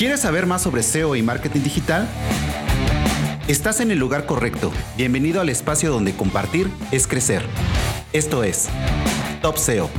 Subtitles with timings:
[0.00, 2.08] ¿Quieres saber más sobre SEO y marketing digital?
[3.48, 4.72] Estás en el lugar correcto.
[4.96, 7.42] Bienvenido al espacio donde compartir es crecer.
[8.12, 8.68] Esto es
[9.42, 9.90] Top SEO.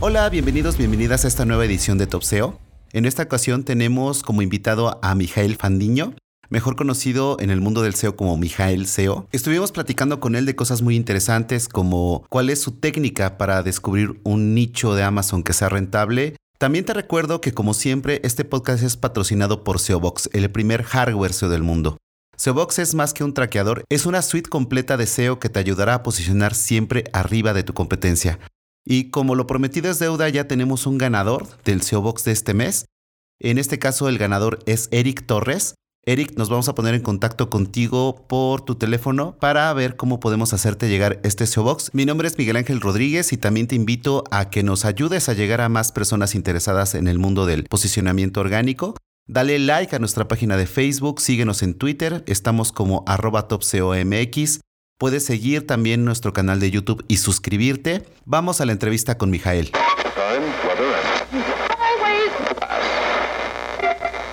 [0.00, 2.58] Hola, bienvenidos, bienvenidas a esta nueva edición de Top SEO.
[2.92, 6.14] En esta ocasión tenemos como invitado a Mijael Fandiño,
[6.48, 9.26] mejor conocido en el mundo del SEO como Mijael SEO.
[9.32, 14.20] Estuvimos platicando con él de cosas muy interesantes como cuál es su técnica para descubrir
[14.24, 16.36] un nicho de Amazon que sea rentable.
[16.58, 21.32] También te recuerdo que como siempre este podcast es patrocinado por SEObox, el primer hardware
[21.32, 21.98] SEO del mundo.
[22.36, 25.94] SEObox es más que un traqueador, es una suite completa de SEO que te ayudará
[25.94, 28.38] a posicionar siempre arriba de tu competencia.
[28.84, 32.86] Y como lo prometido es deuda, ya tenemos un ganador del SEObox de este mes.
[33.40, 35.74] En este caso el ganador es Eric Torres.
[36.08, 40.52] Eric, nos vamos a poner en contacto contigo por tu teléfono para ver cómo podemos
[40.52, 41.90] hacerte llegar este SEO Box.
[41.94, 45.32] Mi nombre es Miguel Ángel Rodríguez y también te invito a que nos ayudes a
[45.32, 48.94] llegar a más personas interesadas en el mundo del posicionamiento orgánico.
[49.26, 54.60] Dale like a nuestra página de Facebook, síguenos en Twitter, estamos como arroba topcomx.
[54.98, 58.04] Puedes seguir también nuestro canal de YouTube y suscribirte.
[58.24, 59.72] Vamos a la entrevista con Mijael.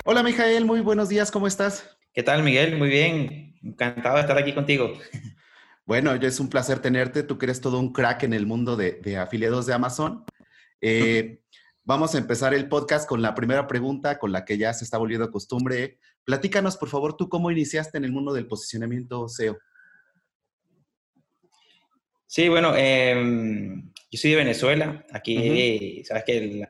[0.06, 1.96] Hola Mijael, muy buenos días, ¿cómo estás?
[2.12, 2.76] ¿Qué tal Miguel?
[2.76, 4.92] Muy bien, encantado de estar aquí contigo.
[5.86, 9.18] Bueno, es un placer tenerte, tú que eres todo un crack en el mundo de,
[9.18, 10.24] afiliados de Amazon.
[10.80, 11.40] Eh,
[11.84, 14.96] vamos a empezar el podcast con la primera pregunta, con la que ya se está
[14.96, 15.98] volviendo costumbre.
[16.24, 19.58] Platícanos, por favor, tú cómo iniciaste en el mundo del posicionamiento SEO.
[22.26, 25.04] Sí, bueno, em, yo soy de Venezuela.
[25.12, 26.66] Aquí, sabes que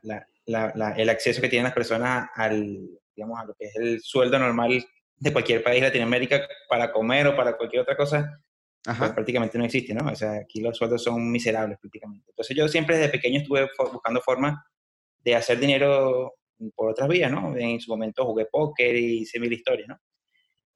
[0.46, 4.84] el acceso que tienen las personas al, digamos, a lo que es el sueldo normal
[5.16, 8.40] de cualquier país de Latinoamérica para comer o para cualquier otra cosa,
[8.82, 10.10] pues prácticamente no existe, ¿no?
[10.10, 12.26] O sea, aquí los sueldos son miserables prácticamente.
[12.30, 14.56] Entonces yo siempre desde pequeño estuve buscando formas
[15.20, 16.34] de hacer dinero
[16.74, 17.56] por otras vías, ¿no?
[17.56, 19.98] En su momento jugué póker y hice mil historias, ¿no?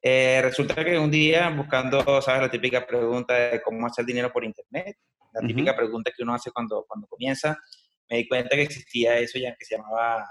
[0.01, 2.41] Eh, resulta que un día buscando, ¿sabes?
[2.41, 4.97] La típica pregunta de cómo hacer dinero por internet,
[5.33, 7.57] la típica pregunta que uno hace cuando, cuando comienza,
[8.09, 10.25] me di cuenta que existía eso ya que se llamaba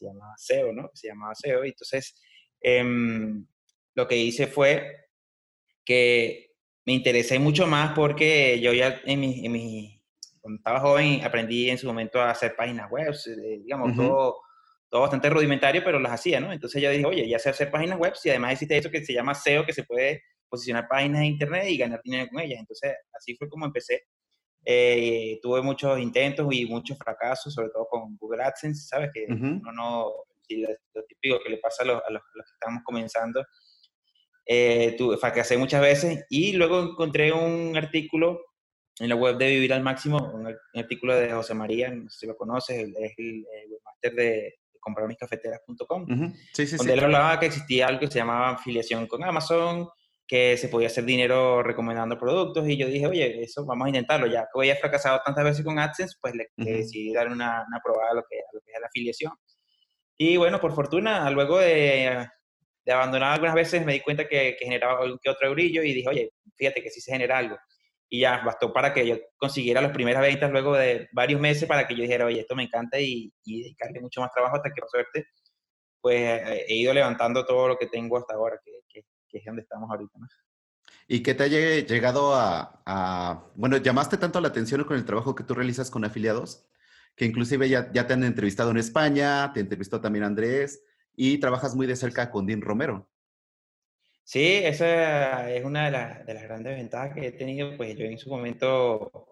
[0.00, 0.90] se llamaba SEO, ¿no?
[0.94, 1.64] Se llamaba SEO.
[1.64, 2.20] Y entonces,
[2.60, 3.46] em,
[3.94, 5.08] lo que hice fue
[5.84, 6.54] que
[6.86, 10.02] me interesé mucho más porque yo ya en mi, en mi,
[10.40, 14.40] cuando estaba joven aprendí en su momento a hacer páginas web, eh, digamos, todo,
[14.88, 16.52] todo bastante rudimentario, pero las hacía, ¿no?
[16.52, 19.12] Entonces yo dije, oye, ya sé hacer páginas web y además existe eso que se
[19.12, 22.58] llama SEO, que se puede posicionar páginas de internet y ganar dinero con ellas.
[22.60, 24.04] Entonces así fue como empecé.
[24.64, 29.10] Eh, tuve muchos intentos y muchos fracasos, sobre todo con Google AdSense, ¿sabes?
[29.12, 30.12] Que uno no,
[30.48, 33.44] lo, típico que le pasa a los, a los, que estamos comenzando.
[34.44, 38.40] Eh, tuve, fracasé muchas veces y luego encontré un artículo
[38.98, 42.26] en la web de Vivir al Máximo, un, artículo de José María, no sé si
[42.26, 46.06] lo conoces, es el, webmaster de, comprarmiscafeteras.com,
[46.54, 49.88] sí, sí, donde él hablaba que existía algo que se llamaba afiliación con Amazon,
[50.30, 54.28] que se podía hacer dinero recomendando productos y yo dije, oye, eso vamos a intentarlo,
[54.28, 58.12] ya que había fracasado tantas veces con AdSense, pues le, decidí dar una, una probada
[58.12, 59.32] a lo, que, a lo que es la afiliación.
[60.16, 62.28] Y bueno, por fortuna, luego de,
[62.84, 65.94] de abandonar algunas veces me di cuenta que, que generaba algún que otro eurillo y
[65.94, 67.58] dije, oye, fíjate que sí se genera algo.
[68.08, 71.88] Y ya bastó para que yo consiguiera las primeras ventas luego de varios meses para
[71.88, 74.80] que yo dijera, oye, esto me encanta y, y dedicarle mucho más trabajo hasta que,
[74.80, 75.26] por suerte,
[76.00, 78.79] pues he ido levantando todo lo que tengo hasta ahora, que,
[79.30, 80.18] que es donde estamos ahorita.
[80.18, 80.26] ¿no?
[81.06, 85.44] ¿Y qué te ha llegado a, bueno, llamaste tanto la atención con el trabajo que
[85.44, 86.66] tú realizas con afiliados,
[87.16, 90.82] que inclusive ya, ya te han entrevistado en España, te entrevistó también Andrés,
[91.16, 93.08] y trabajas muy de cerca con Dean Romero.
[94.24, 98.18] Sí, esa es una de, de, las grandes ventajas que he tenido, pues yo en
[98.18, 99.30] su momento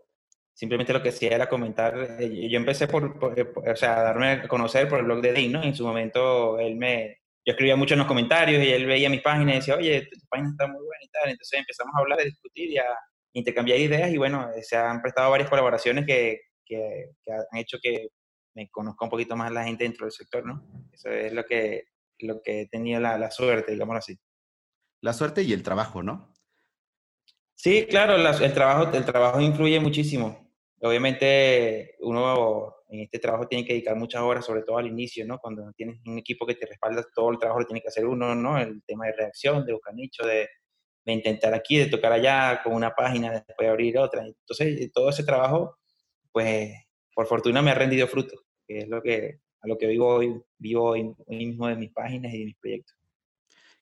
[0.58, 4.48] simplemente lo que hacía era comentar, eh, yo empecé por, por, o sea, darme a
[4.48, 5.62] conocer por el blog de Dean, ¿no?
[5.62, 9.22] En su momento él me, yo escribía mucho en los comentarios y él veía mis
[9.22, 11.30] páginas y decía, oye, tu página está muy buena y tal.
[11.30, 12.84] Entonces empezamos a hablar, a discutir y a
[13.32, 18.08] intercambiar ideas y bueno, se han prestado varias colaboraciones que, que, han hecho que
[18.54, 20.62] me conozca un poquito más la gente dentro del sector, ¿no?
[20.92, 21.84] Eso es lo que,
[22.18, 24.18] lo que he tenido la, la suerte, digámoslo así.
[25.00, 26.34] La suerte y el trabajo, ¿no?
[27.54, 30.47] Sí, claro, el, trabajo, el trabajo influye muchísimo.
[30.80, 35.38] Obviamente uno en este trabajo tiene que dedicar muchas horas, sobre todo al inicio, ¿no?
[35.38, 38.34] Cuando tienes un equipo que te respalda, todo el trabajo lo tiene que hacer uno,
[38.34, 38.58] ¿no?
[38.58, 40.48] El tema de reacción, de buscar nicho, de,
[41.04, 44.24] de intentar aquí, de tocar allá con una página, después de abrir otra.
[44.24, 45.78] Entonces, todo ese trabajo,
[46.32, 46.72] pues,
[47.14, 50.40] por fortuna me ha rendido fruto, que es lo que, a lo que vivo hoy,
[50.58, 52.97] vivo hoy mismo de mis páginas y de mis proyectos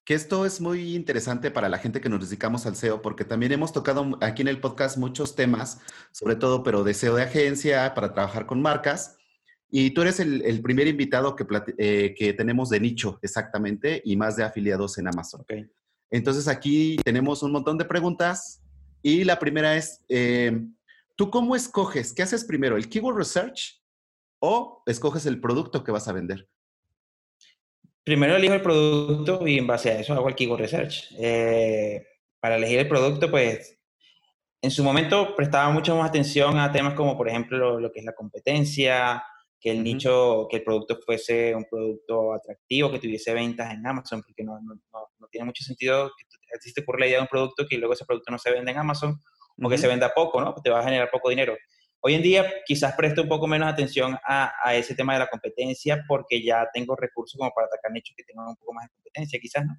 [0.06, 3.50] que esto es muy interesante para la gente que nos dedicamos al SEO, porque también
[3.50, 5.80] hemos tocado aquí en el podcast muchos temas,
[6.12, 9.16] sobre todo, pero de SEO de agencia, para trabajar con marcas.
[9.68, 11.44] Y tú eres el, primer invitado que,
[11.78, 15.40] eh, que, tenemos de nicho, exactamente, y más de afiliados en Amazon.
[15.40, 15.68] Okay.
[16.12, 18.62] Entonces aquí tenemos un montón de preguntas
[19.02, 20.56] y la primera es, eh,
[21.16, 22.12] ¿tú cómo escoges?
[22.12, 22.76] ¿Qué haces primero?
[22.76, 23.82] ¿El Keyword Research
[24.38, 26.48] o escoges el producto que vas a vender?
[28.06, 31.12] Primero elijo el producto y en base a eso hago el keyword research.
[31.18, 32.06] Eh,
[32.38, 33.80] para elegir el producto, pues
[34.62, 38.04] en su momento prestaba mucho más atención a temas como, por ejemplo, lo, que es
[38.04, 39.24] la competencia,
[39.60, 44.22] que el nicho, que el producto fuese un producto atractivo, que tuviese ventas en Amazon,
[44.22, 46.24] porque no, no, no, tiene mucho sentido que
[46.54, 48.78] existe por la idea de un producto que luego ese producto no se venda en
[48.78, 49.20] Amazon
[49.60, 50.54] o que se venda poco, ¿no?
[50.54, 51.56] Te va a generar poco dinero.
[52.06, 55.26] Hoy en día quizás presto un poco menos atención a, a, ese tema de la
[55.26, 58.94] competencia porque ya tengo recursos como para atacar nichos que tengan un poco más de
[58.94, 59.74] competencia, quizás, ¿no?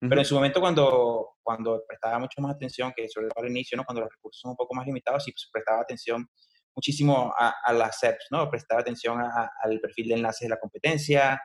[0.00, 3.76] Pero en su momento cuando, cuando prestaba mucho más atención, que sobre todo al inicio,
[3.76, 3.84] ¿no?
[3.84, 6.26] Cuando los recursos son un poco más limitados, sí pues, prestaba atención
[6.74, 8.48] muchísimo a, a las SERPs, ¿no?
[8.48, 11.38] Prestaba atención al perfil de enlaces de la competencia,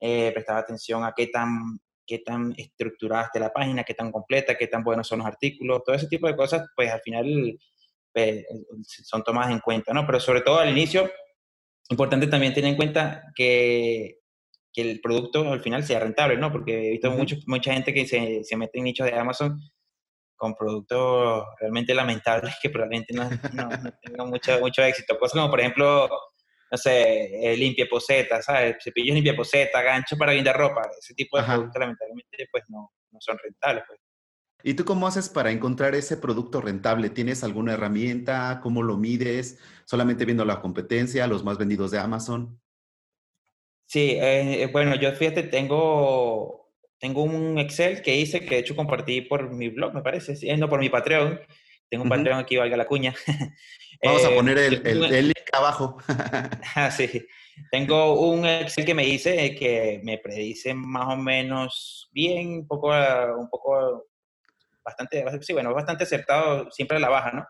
[0.00, 4.58] eh, prestaba atención a qué tan, qué tan estructurada está la página, qué tan completa,
[4.58, 7.56] qué tan buenos son los artículos, todo ese tipo de cosas, pues al final
[8.16, 8.46] eh,
[8.80, 10.06] son tomadas en cuenta, ¿no?
[10.06, 11.10] Pero sobre todo al inicio,
[11.90, 14.20] importante también tener en cuenta que,
[14.72, 16.50] que el producto al final sea rentable, ¿no?
[16.50, 19.58] Porque he visto mucho, mucha gente que se, se, mete en nichos de Amazon
[20.34, 23.68] con productos realmente lamentables que probablemente no, no,
[24.02, 25.18] tengan mucho, mucho éxito.
[25.18, 26.08] Cosas como, por ejemplo,
[26.70, 28.76] no sé, eh, limpia poseta, ¿sabes?
[28.82, 30.82] Cepillos limpia poseta, gancho para vender ropa.
[30.98, 33.84] Ese tipo de productos lamentablemente pues no, no son rentables.
[33.86, 34.00] Pues.
[34.62, 37.10] ¿Y tú cómo haces para encontrar ese producto rentable?
[37.10, 38.60] ¿Tienes alguna herramienta?
[38.62, 39.58] ¿Cómo lo mides?
[39.84, 42.60] ¿Solamente viendo la competencia, los más vendidos de Amazon?
[43.86, 48.74] Sí, eh, eh, bueno, yo fíjate, tengo, tengo un Excel que hice, que de hecho
[48.74, 51.40] compartí por mi blog, me parece, sí, no, por mi Patreon.
[51.88, 53.14] Tengo un Patreon aquí, valga la cuña.
[54.02, 55.98] Vamos a poner el, el, link abajo.
[56.74, 57.24] ah, sí.
[57.70, 62.88] Tengo un Excel que me hice que me predice más o menos bien, un poco,
[62.88, 64.08] un poco
[64.86, 67.44] bastante, sí, bueno, bastante acertado, siempre a la baja, ¿no?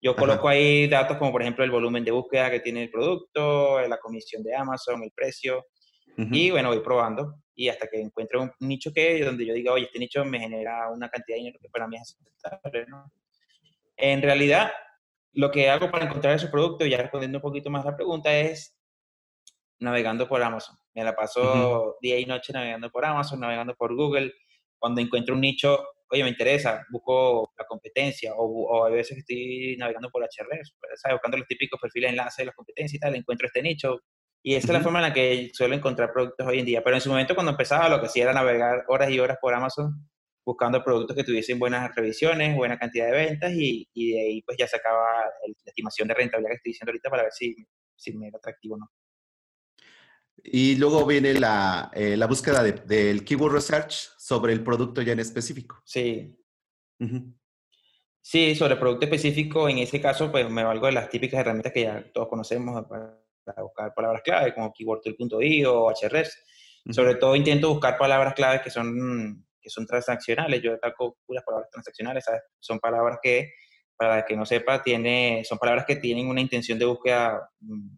[0.00, 3.80] Yo coloco ahí datos como, por ejemplo, el volumen de búsqueda que tiene el producto,
[3.88, 5.64] la comisión de Amazon, el precio,
[6.16, 9.86] y bueno, voy probando y hasta que encuentre un nicho que donde yo diga, oye,
[9.86, 13.10] este nicho me genera una cantidad de dinero que para mí es aceptable, ¿no?
[13.96, 14.72] En realidad,
[15.32, 18.76] lo que hago para encontrar esos productos, ya respondiendo un poquito más la pregunta, es
[19.78, 20.76] navegando por Amazon.
[20.94, 24.32] Me la paso día y noche navegando por Amazon, navegando por Google.
[24.78, 25.82] Cuando encuentro un nicho
[26.12, 31.00] oye, me interesa, busco la competencia, o, o a veces estoy navegando por HRS, pues,
[31.00, 31.14] ¿sabes?
[31.16, 34.00] buscando los típicos perfiles de enlace de la competencia y tal, encuentro este nicho.
[34.44, 36.82] Y esa es la forma en la que suelo encontrar productos hoy en día.
[36.82, 39.54] Pero en su momento, cuando empezaba, lo que hacía era navegar horas y horas por
[39.54, 39.94] Amazon
[40.44, 44.58] buscando productos que tuviesen buenas revisiones, buena cantidad de ventas y, y de ahí pues
[44.58, 47.54] ya sacaba la estimación de rentabilidad que estoy diciendo ahorita para ver si,
[47.96, 48.90] si me era atractivo o no.
[50.44, 55.12] Y luego viene la, eh, la búsqueda de, del keyword research sobre el producto ya
[55.12, 55.80] en específico.
[55.84, 56.36] Sí.
[58.20, 61.72] Sí, sobre el producto específico, en ese caso, pues me valgo de las típicas herramientas
[61.72, 63.18] que ya todos conocemos para,
[63.62, 66.38] buscar palabras clave, como keywordtool.io o HRS.
[66.90, 70.60] Sobre todo intento buscar palabras claves que son, que son transaccionales.
[70.62, 72.42] Yo ataco puras palabras transaccionales, ¿sabes?
[72.58, 73.52] Son palabras que,
[73.96, 77.88] para el que no sepa, tiene, son palabras que tienen una intención de búsqueda mm,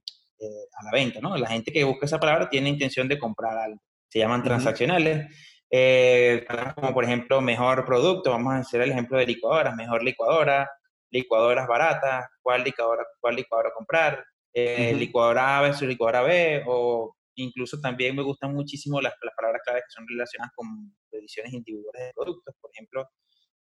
[0.44, 1.36] eh, a la venta, ¿no?
[1.36, 3.80] La gente que busca esa palabra tiene intención de comprar algo.
[4.08, 5.26] Se llaman transaccionales.
[5.70, 10.70] Eh, como por ejemplo, mejor producto, vamos a hacer el ejemplo de licuadoras, mejor licuadora,
[11.10, 17.80] licuadoras baratas, cuál licuadora, cuál licuadora comprar, eh, licuadora A versus licuadora B, o incluso
[17.80, 22.12] también me gustan muchísimo las, las palabras claves que son relacionadas con ediciones individuales de
[22.14, 23.08] productos, por ejemplo,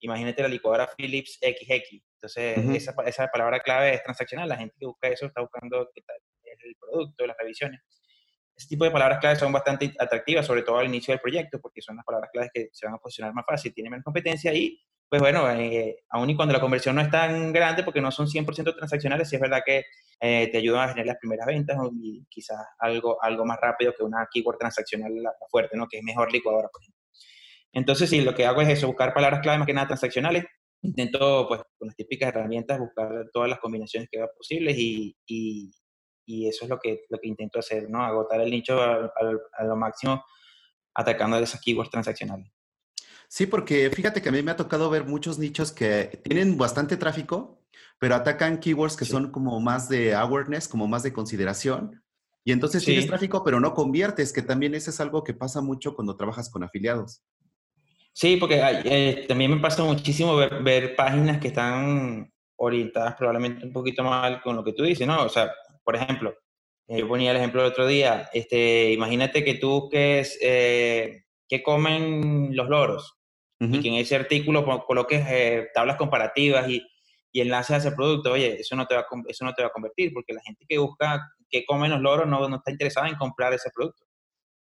[0.00, 2.02] imagínate la licuadora Philips XX.
[2.14, 2.58] Entonces,
[2.88, 4.48] esa, esa, palabra clave es transaccional.
[4.48, 6.16] La gente que busca eso está buscando qué tal
[6.64, 7.80] el producto, las revisiones.
[8.56, 11.80] Ese tipo de palabras claves son bastante atractivas, sobre todo al inicio del proyecto, porque
[11.80, 14.80] son las palabras claves que se van a posicionar más fácil, tienen menos competencia y,
[15.08, 18.26] pues bueno, eh, aún y cuando la conversión no es tan grande, porque no son
[18.26, 19.84] 100% transaccionales, sí es verdad que
[20.20, 24.02] eh, te ayudan a generar las primeras ventas y quizás algo, algo más rápido que
[24.02, 25.12] una keyword transaccional
[25.50, 25.86] fuerte, ¿no?
[25.86, 27.00] Que es mejor licuadora, por ejemplo.
[27.72, 30.44] Entonces, sí, lo que hago es eso, buscar palabras clave más que nada transaccionales
[30.82, 35.72] intento, pues, con las típicas herramientas, buscar todas las combinaciones que vea posibles y, y,
[36.28, 38.02] y, eso es lo que, lo que intento hacer, ¿no?
[38.02, 39.12] Agotar el nicho a,
[39.56, 40.24] a lo máximo
[40.94, 42.52] atacando esas keywords transaccionales.
[43.28, 46.96] Sí, porque fíjate que a mí me ha tocado ver muchos nichos que tienen bastante
[46.96, 47.62] tráfico,
[47.98, 52.02] pero atacan keywords que son como más de awareness, como más de consideración.
[52.44, 55.94] Y entonces tienes tráfico, pero no conviertes, que también eso es algo que pasa mucho
[55.94, 57.22] cuando trabajas con afiliados.
[58.14, 64.02] Sí, porque eh, también me pasa muchísimo ver, páginas que están orientadas probablemente un poquito
[64.02, 65.22] mal con lo que tú dices, ¿no?
[65.22, 65.52] O sea,
[65.88, 66.36] por ejemplo,
[66.86, 72.54] yo ponía el ejemplo el otro día, este, imagínate que tú busques eh, qué comen
[72.54, 73.14] los loros
[73.58, 76.86] y que en ese artículo coloques eh, tablas comparativas y,
[77.32, 79.68] y, enlaces a ese producto, oye, eso no, te va a, eso no te va
[79.68, 83.08] a convertir porque la gente que busca qué comen los loros no, no está interesada
[83.08, 84.04] en comprar ese producto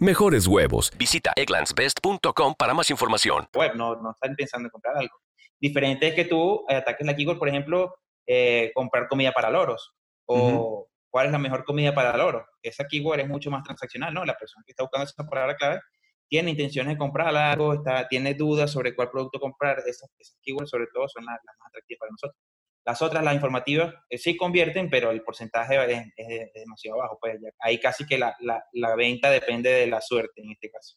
[0.00, 0.92] mejores huevos.
[0.96, 3.48] Visita egglandsbest.com para más información.
[3.54, 5.16] Web, no, no están pensando en comprar algo.
[5.58, 7.94] Diferente es que tú eh, ataques la keyword, por ejemplo,
[8.26, 9.92] eh, comprar comida para loros
[10.26, 12.44] o cuál es la mejor comida para loros.
[12.62, 14.24] Esa keyword es mucho más transaccional, ¿no?
[14.24, 15.80] La persona que está buscando esa palabra clave
[16.28, 19.78] tiene intenciones de comprar algo, está, tiene dudas sobre cuál producto comprar.
[19.86, 22.42] Esas, esas keywords, sobre todo, son las, las más atractivas para nosotros.
[22.86, 25.76] Las otras, las informativas, eh, sí convierten, pero el porcentaje
[26.16, 27.18] es, demasiado bajo.
[27.20, 30.96] Pues ahí casi que la, la, venta depende de la suerte en este caso.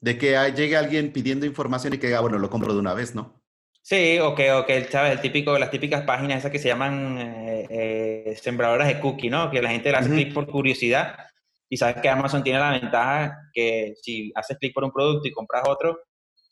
[0.00, 3.14] De que llegue alguien pidiendo información y que diga, bueno, lo compro de una vez,
[3.14, 3.42] ¿no?
[3.80, 5.12] Sí, o que, o que ¿sabes?
[5.12, 9.50] El típico, las típicas páginas esas que se llaman eh, eh, sembradoras de cookie, ¿no?
[9.50, 11.16] Que la gente le hace clic por curiosidad
[11.68, 15.32] y sabes que Amazon tiene la ventaja que si haces clic por un producto y
[15.32, 15.98] compras otro,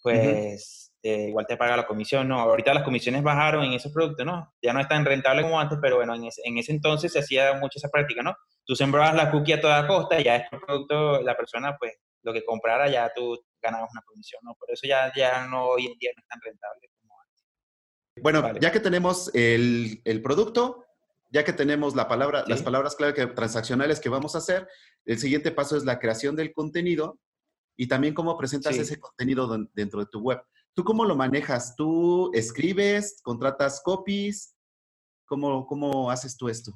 [0.02, 2.40] pues eh, igual te paga la comisión, ¿no?
[2.40, 4.52] Ahorita las comisiones bajaron en esos productos, ¿no?
[4.60, 7.20] Ya no es tan rentable como antes, pero bueno, en ese, en ese entonces se
[7.20, 8.34] hacía mucho esa práctica, ¿no?
[8.64, 12.32] Tú sembrabas la cookie a toda costa y ya este producto, la persona, pues, lo
[12.34, 14.54] que comprara ya tú ganabas una comisión, ¿no?
[14.58, 17.46] Por eso ya, ya no, hoy en día no es tan rentable como antes.
[18.22, 20.84] Bueno, ya que tenemos el, el, producto,
[21.30, 24.68] ya que tenemos la palabra, las palabras clave que, transaccionales que vamos a hacer,
[25.06, 27.18] el siguiente paso es la creación del contenido
[27.76, 30.42] y también cómo presentas ese contenido dentro de tu web.
[30.74, 31.74] ¿Tú cómo lo manejas?
[31.76, 34.54] ¿Tú escribes, contratas copies?
[35.26, 36.72] ¿Cómo, cómo haces tú esto?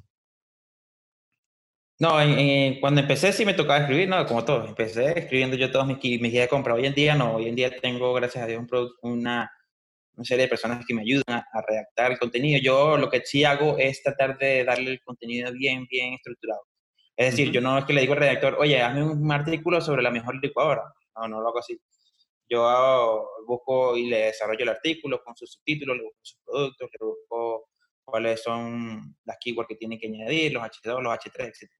[1.97, 2.17] No,
[2.81, 4.65] cuando empecé sí me tocaba escribir, no, como todo.
[4.67, 6.73] Empecé escribiendo yo todos mis, mis guías de compra.
[6.73, 9.49] Hoy en día no, hoy en día tengo, gracias a Dios, un una,
[10.15, 12.59] una serie de personas que me ayudan a, a, redactar el contenido.
[12.61, 16.63] Yo lo que sí hago es tratar de darle el contenido bien, bien estructurado.
[17.15, 20.03] Es decir, yo no es que le digo al redactor, oye, hazme un artículo sobre
[20.03, 20.83] la mejor licuadora.
[21.15, 21.79] No, no lo hago así
[22.49, 27.05] yo busco y le desarrollo el artículo con sus subtítulos, le busco sus productos, le
[27.05, 27.69] busco
[28.03, 31.71] cuáles son las keywords que tiene que añadir, los H2, los H3, etc.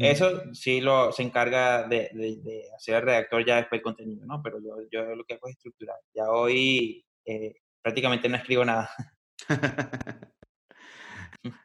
[0.00, 4.40] Eso sí lo, se encarga de, de, hacer el redactor ya después el contenido, ¿no?
[4.42, 5.96] Pero yo, yo lo que hago es estructurar.
[6.14, 8.90] Ya hoy eh, prácticamente no escribo nada.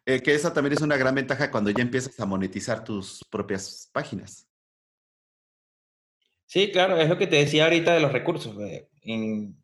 [0.06, 3.89] eh, que esa también es una gran ventaja cuando ya empiezas a monetizar tus propias
[3.94, 4.48] páginas.
[6.47, 8.55] Sí, claro, es lo que te decía ahorita de los recursos.
[9.03, 9.55] En,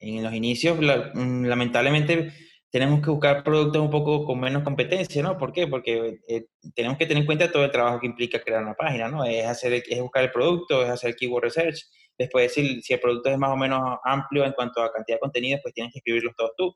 [0.00, 2.32] en los inicios, mm, lamentablemente,
[2.70, 5.38] tenemos que buscar productos un poco con menos competencia, ¿no?
[5.38, 5.66] ¿Por qué?
[5.66, 9.08] Porque eh, tenemos que tener en cuenta todo el trabajo que implica crear una página,
[9.08, 9.24] ¿no?
[9.24, 11.80] Es, hacer, es buscar el producto, es hacer keyword research.
[12.18, 15.20] Después, si, si el producto es más o menos amplio en cuanto a cantidad de
[15.20, 16.74] contenidos, pues tienes que escribirlos todos tú.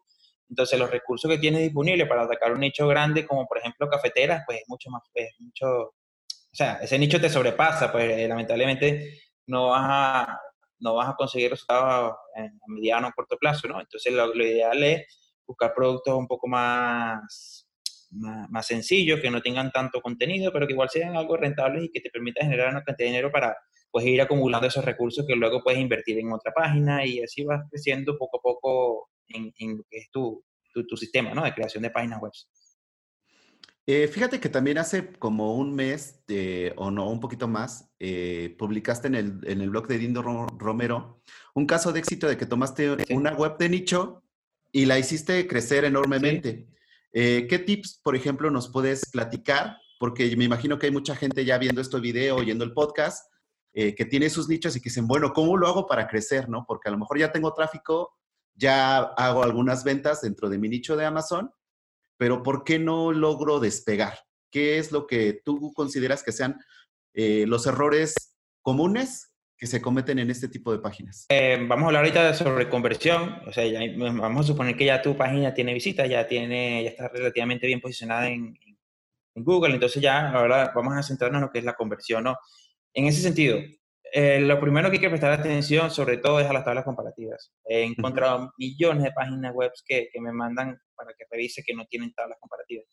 [0.48, 4.42] Entonces, los recursos que tienes disponibles para atacar un nicho grande, como por ejemplo cafeteras,
[4.46, 5.94] pues es mucho más, es mucho,
[6.50, 10.40] o sea, ese nicho te sobrepasa, pues eh, lamentablemente no vas a,
[10.80, 13.80] no vas a conseguir resultados a mediano o corto plazo, ¿no?
[13.80, 15.06] Entonces lo, ideal es
[15.46, 17.66] buscar productos un poco más,
[18.10, 22.00] más, sencillos, que no tengan tanto contenido, pero que igual sean algo rentables y que
[22.00, 23.56] te permitan generar una cantidad de dinero para
[23.90, 27.62] pues, ir acumulando esos recursos que luego puedes invertir en otra página y así vas
[27.70, 31.44] creciendo poco a poco en, en lo que es tu, tu, tu sistema ¿no?
[31.44, 32.32] de creación de páginas web.
[33.90, 36.22] Eh, fíjate que también hace como un mes,
[36.76, 41.22] o no, un poquito más, eh, publicaste en el, en el, blog de Dindo Romero
[41.54, 44.22] un caso de éxito de que tomaste una web de nicho
[44.72, 46.68] y la hiciste crecer enormemente.
[47.14, 49.78] Eh, ¿Qué tips, por ejemplo, nos puedes platicar?
[49.98, 53.24] Porque me imagino que hay mucha gente ya viendo este video, oyendo el podcast,
[53.72, 56.48] que tiene sus nichos y que dicen, bueno, ¿cómo lo hago para crecer?
[56.48, 56.64] ¿no?
[56.66, 58.18] Porque a lo mejor ya tengo tráfico
[58.58, 61.50] ya hago algunas ventas dentro de mi nicho de Amazon,
[62.18, 64.18] pero ¿por qué no logro despegar?
[64.50, 66.58] ¿Qué es lo que tú consideras que sean
[67.14, 71.26] eh, los errores comunes que se cometen en este tipo de páginas?
[71.28, 73.40] Eh, vamos a hablar ahorita sobre conversión.
[73.46, 73.64] O sea,
[73.96, 77.80] vamos a suponer que ya tu página tiene visitas, ya, tiene, ya está relativamente bien
[77.80, 78.58] posicionada en,
[79.34, 79.74] en Google.
[79.74, 82.24] Entonces ya, ahora vamos a centrarnos en lo que es la conversión.
[82.24, 82.36] ¿no?
[82.94, 83.58] En ese sentido,
[84.12, 87.52] eh, lo primero que hay que prestar atención, sobre todo, es a las tablas comparativas.
[87.64, 91.84] He encontrado millones de páginas web que, que, me mandan para que revise que no
[91.86, 92.86] tienen tablas comparativas.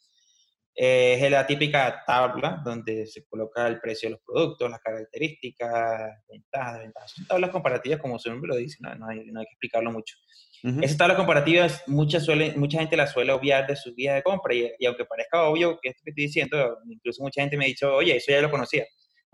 [0.77, 6.11] Eh, es la típica tabla donde se coloca el precio de los productos, las características,
[6.27, 7.11] ventajas, ventajas.
[7.11, 9.91] Son tablas comparativas, como su nombre lo dice, no, no, hay, no hay, que explicarlo
[9.91, 10.15] mucho.
[10.81, 14.53] Esas tablas comparativas, mucha, suele, mucha gente las suele obviar de sus guías de compra
[14.53, 17.67] y, y, aunque parezca obvio que esto que estoy diciendo, incluso mucha gente me ha
[17.67, 18.83] dicho, oye, eso ya lo conocía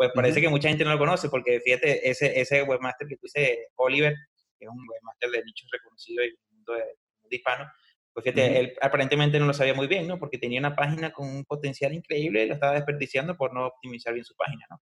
[0.01, 3.67] pues parece que mucha gente no lo conoce, porque fíjate, ese, ese webmaster que puse,
[3.75, 4.15] Oliver,
[4.57, 6.85] que es un webmaster de nichos reconocido y mundo de,
[7.29, 7.71] de hispano,
[8.11, 10.17] pues fíjate, él aparentemente no lo sabía muy bien, ¿no?
[10.17, 14.11] Porque tenía una página con un potencial increíble y lo estaba desperdiciando por no optimizar
[14.11, 14.81] bien su página, ¿no?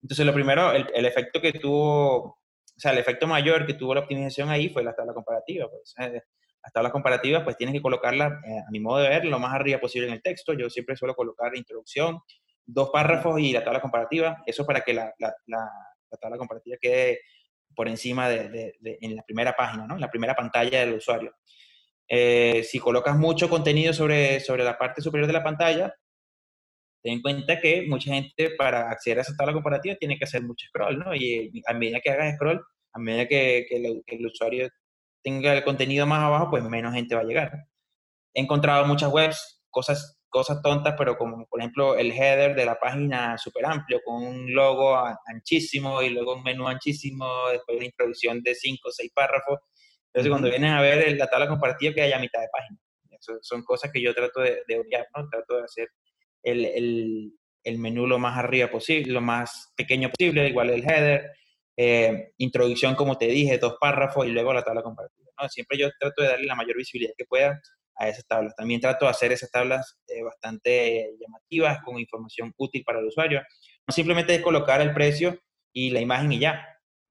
[0.00, 2.38] Entonces, lo primero, el, el efecto que tuvo, o
[2.78, 5.68] sea, el efecto mayor que tuvo la optimización ahí fue la tabla comparativa.
[5.68, 6.22] Pues, eh,
[6.62, 9.52] las tablas comparativas, pues tienes que colocarla, eh, a mi modo de ver, lo más
[9.52, 10.54] arriba posible en el texto.
[10.54, 12.20] Yo siempre suelo colocar introducción,
[12.66, 15.70] dos párrafos y la tabla comparativa, eso para que la, la, la,
[16.20, 17.20] tabla comparativa quede
[17.74, 19.94] por encima de, en la primera página, ¿no?
[19.94, 21.34] en la primera pantalla del usuario.
[22.08, 25.92] Eh, si colocas mucho contenido sobre, sobre la parte superior de la pantalla,
[27.02, 30.42] ten en cuenta que mucha gente para acceder a esa tabla comparativa tiene que hacer
[30.42, 31.14] mucho scroll, ¿no?
[31.14, 34.68] Y a medida que hagas scroll, a medida que el usuario
[35.24, 37.66] tenga el contenido más abajo, pues menos gente va a llegar.
[38.34, 42.74] He encontrado muchas webs, cosas cosas tontas, pero como por ejemplo el header de la
[42.76, 48.42] página súper amplio, con un logo anchísimo y luego un menú anchísimo, después una introducción
[48.42, 49.60] de cinco o seis párrafos.
[50.08, 52.80] Entonces, cuando vienen a ver la tabla comparativa, que haya mitad de página.
[53.12, 55.28] Eso son cosas que yo trato de, de odiar, ¿no?
[55.28, 55.88] Trato de hacer
[56.42, 61.30] el, el, el, menú lo más arriba posible, lo más pequeño posible, igual el header,
[61.76, 65.30] eh, introducción, como te dije, dos párrafos y luego la tabla comparativa.
[65.40, 65.48] ¿no?
[65.48, 67.60] Siempre yo trato de darle la mayor visibilidad que pueda
[67.96, 68.54] a esas tablas.
[68.56, 73.42] También trato de hacer esas tablas eh, bastante llamativas, con información útil para el usuario.
[73.86, 75.38] No simplemente de colocar el precio
[75.72, 76.66] y la imagen y ya.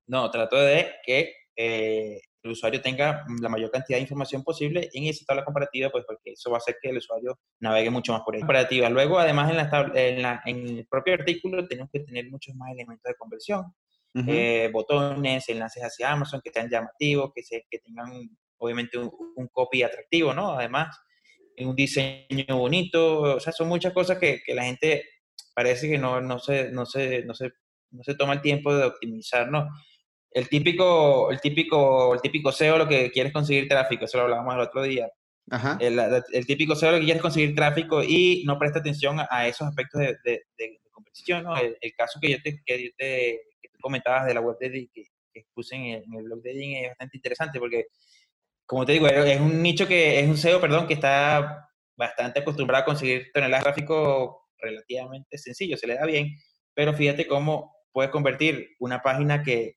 [0.07, 5.05] No, trato de que eh, el usuario tenga la mayor cantidad de información posible en
[5.05, 8.21] esa tabla comparativa, pues porque eso va a hacer que el usuario navegue mucho más
[8.21, 8.41] por ella.
[8.41, 8.89] Comparativa.
[8.89, 12.71] Luego, además, en, la en, la, en, el propio artículo tenemos que tener muchos más
[12.71, 13.73] elementos de conversión.
[14.15, 14.25] Uh -huh.
[14.29, 18.29] eh, botones, enlaces hacia Amazon que sean llamativos, que, se, que tengan
[18.63, 20.53] obviamente un, un, copy atractivo, ¿no?
[20.53, 20.97] Además,
[21.57, 25.03] un diseño bonito, o sea, son muchas cosas que, que la gente
[25.53, 27.51] parece que no, no, se, no, se, no, se,
[27.91, 29.67] no se toma el tiempo de optimizar, ¿no?
[30.31, 34.55] El típico, el típico, el típico SEO lo que quieres conseguir tráfico, eso lo hablábamos
[34.55, 35.09] el otro día.
[35.51, 35.77] Ajá.
[35.79, 39.47] El, el, típico SEO lo que quieres conseguir tráfico y no presta atención a, a
[39.47, 41.57] esos aspectos de, de, de, conversión, ¿no?
[41.57, 44.57] El, el, caso que yo te, que yo te, que tú comentabas de la web
[44.59, 47.87] de, que, que puse en el, en el blog de Dean es bastante interesante porque
[48.73, 52.81] como te digo, es un nicho que, es un SEO, perdón, que está bastante acostumbrado
[52.81, 56.35] a conseguir toneladas de tráfico relativamente sencillo, se le da bien,
[56.73, 59.75] pero fíjate cómo puede convertir una página que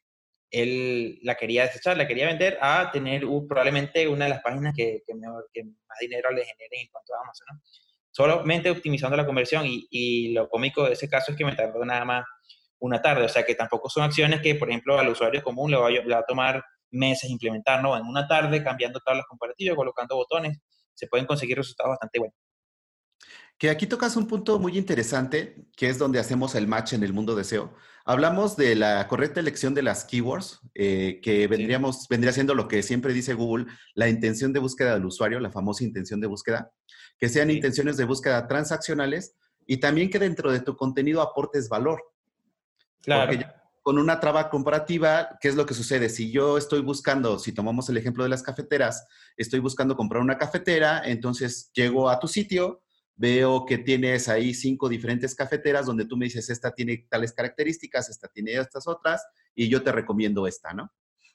[0.50, 5.02] él la quería desechar, la quería vender, a tener probablemente una de las páginas que,
[5.06, 7.48] que, mejor, que, más dinero le genere en cuanto a Amazon.
[8.10, 11.84] Solamente optimizando la conversión y, y, lo cómico de ese caso es que me tardó
[11.84, 12.24] nada más
[12.78, 15.76] una tarde, o sea que tampoco son acciones que, por ejemplo, al usuario común le
[15.76, 16.64] va, le va a tomar
[16.96, 17.96] meses implementar, ¿no?
[17.96, 20.58] En una tarde, cambiando tablas comparativas, colocando botones,
[20.94, 22.36] se pueden conseguir resultados bastante buenos.
[23.58, 27.14] Que aquí tocas un punto muy interesante, que es donde hacemos el match en el
[27.14, 27.74] mundo de SEO.
[28.04, 32.06] Hablamos de la correcta elección de las keywords, eh, que vendríamos, sí.
[32.10, 35.84] vendría siendo lo que siempre dice Google, la intención de búsqueda del usuario, la famosa
[35.84, 36.70] intención de búsqueda,
[37.18, 37.54] que sean sí.
[37.54, 42.02] intenciones de búsqueda transaccionales y también que dentro de tu contenido aportes valor.
[43.02, 43.30] Claro.
[43.32, 43.46] Porque
[43.86, 46.08] con una traba comparativa, ¿qué es lo que sucede?
[46.08, 50.38] Si yo estoy buscando, si tomamos el ejemplo de las cafeteras, estoy buscando comprar una
[50.38, 52.82] cafetera, entonces llego a tu sitio,
[53.14, 58.08] veo que tienes ahí cinco diferentes cafeteras donde tú me dices, esta tiene tales características,
[58.08, 60.92] esta tiene estas otras, y yo te recomiendo esta, ¿no?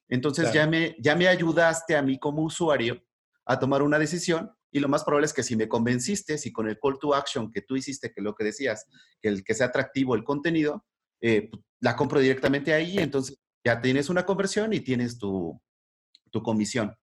[0.10, 0.56] Entonces claro.
[0.56, 3.02] ya, me, ya me ayudaste a mí como usuario
[3.46, 6.68] a tomar una decisión y lo más probable es que si me convenciste, si con
[6.68, 8.88] el call to action que tú hiciste, que lo que decías,
[9.22, 10.86] que el que sea atractivo el contenido,
[11.22, 15.60] eh, la compro directamente ahí, entonces ya tienes una conversión y tienes tu,
[16.32, 16.96] tu comisión.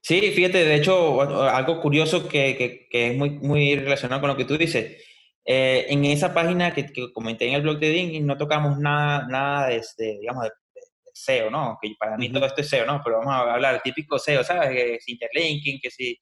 [0.00, 4.36] Sí, fíjate, de hecho, algo curioso que, que, que, es muy, muy relacionado con lo
[4.36, 5.02] que tú dices.
[5.44, 9.26] Eh, en esa página que, que, comenté en el blog de Ding, no tocamos nada,
[9.28, 11.78] nada de, este, digamos, de, de SEO, ¿no?
[11.80, 13.00] Que para mí todo esto es SEO, ¿no?
[13.04, 14.70] Pero vamos a hablar típico SEO, ¿sabes?
[14.70, 16.18] Que es interlinking, que si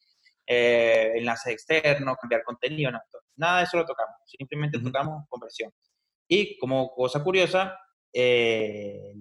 [0.47, 3.01] eh, enlaces externos, cambiar contenido, no,
[3.37, 5.73] nada de eso lo tocamos, simplemente tocamos conversión.
[6.29, 7.79] Y como cosa curiosa,
[8.13, 9.13] eh,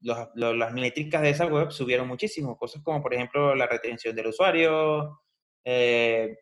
[0.00, 5.20] las métricas de esa web subieron muchísimo, cosas como por ejemplo la retención del usuario,
[5.64, 6.36] eh,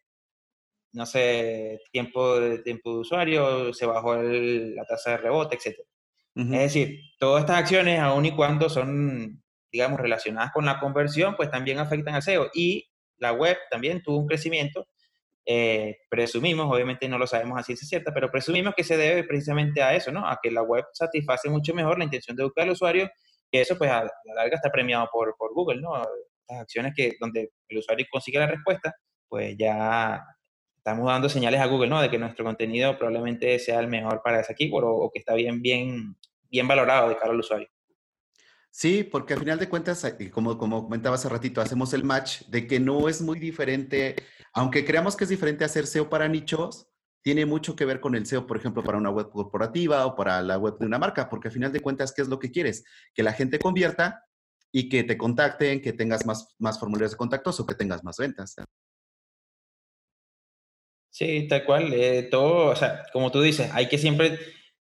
[0.93, 5.79] no sé, tiempo de, tiempo de usuario, se bajó la tasa de rebote, etc.
[6.35, 11.51] Es decir, todas estas acciones, aun y cuando son, digamos, relacionadas con la conversión, pues
[11.51, 12.51] también afectan al SEO.
[12.55, 14.87] Y la web también tuvo un crecimiento.
[15.47, 19.83] Eh, presumimos, obviamente no lo sabemos así es cierta, pero presumimos que se debe precisamente
[19.83, 20.27] a eso, ¿no?
[20.27, 23.11] A que la web satisface mucho mejor la intención de buscar al usuario
[23.51, 25.97] y eso pues a la larga está premiado por, por Google, ¿no?
[26.49, 28.95] Las acciones que donde el usuario consigue la respuesta,
[29.29, 30.23] pues ya
[30.77, 32.01] estamos dando señales a Google, ¿no?
[32.03, 35.35] De que nuestro contenido probablemente sea el mejor para esa keyword o, o que está
[35.35, 36.17] bien, bien,
[36.51, 37.69] bien valorado de cara al usuario.
[38.73, 42.43] Sí, porque al final de cuentas, eh, como, como comentaba hace ratito, hacemos el match
[42.47, 44.17] de que no es muy diferente,
[44.53, 46.87] aunque creamos que es diferente hacer SEO para nichos,
[47.23, 50.41] tiene mucho que ver con el SEO, por ejemplo, para una web corporativa o para
[50.43, 52.85] la web de una marca, porque al final de cuentas, ¿qué es lo que quieres?
[53.13, 54.25] Que la gente convierta
[54.73, 58.17] y que te contacten, que tengas más, más formularios de contactos o que tengas más
[58.19, 58.55] ventas.
[61.11, 61.93] Sí, tal cual.
[61.93, 64.39] Eh, todo, o sea, como tú dices, hay que siempre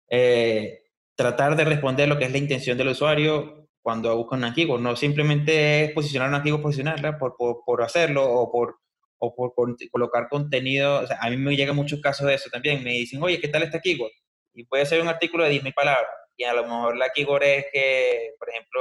[0.10, 0.84] eh,
[1.16, 4.82] tratar de responder lo que es la intención del usuario cuando buscan un keyword.
[4.82, 8.78] No simplemente es posicionar un keyword, posicionarla por, por, por, hacerlo o por,
[9.18, 11.00] o por, colocar contenido.
[11.00, 12.84] O sea, a mí me llegan muchos casos de eso también.
[12.84, 14.12] Me dicen, oye, ¿qué tal esta keyword?
[14.54, 16.12] Y puede ser un artículo de 10.000 palabras.
[16.38, 18.80] Y a lo mejor la keyword es que, por ejemplo,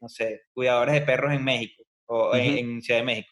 [0.00, 3.28] no sé, cuidadores de perros en México o en, Ciudad de México.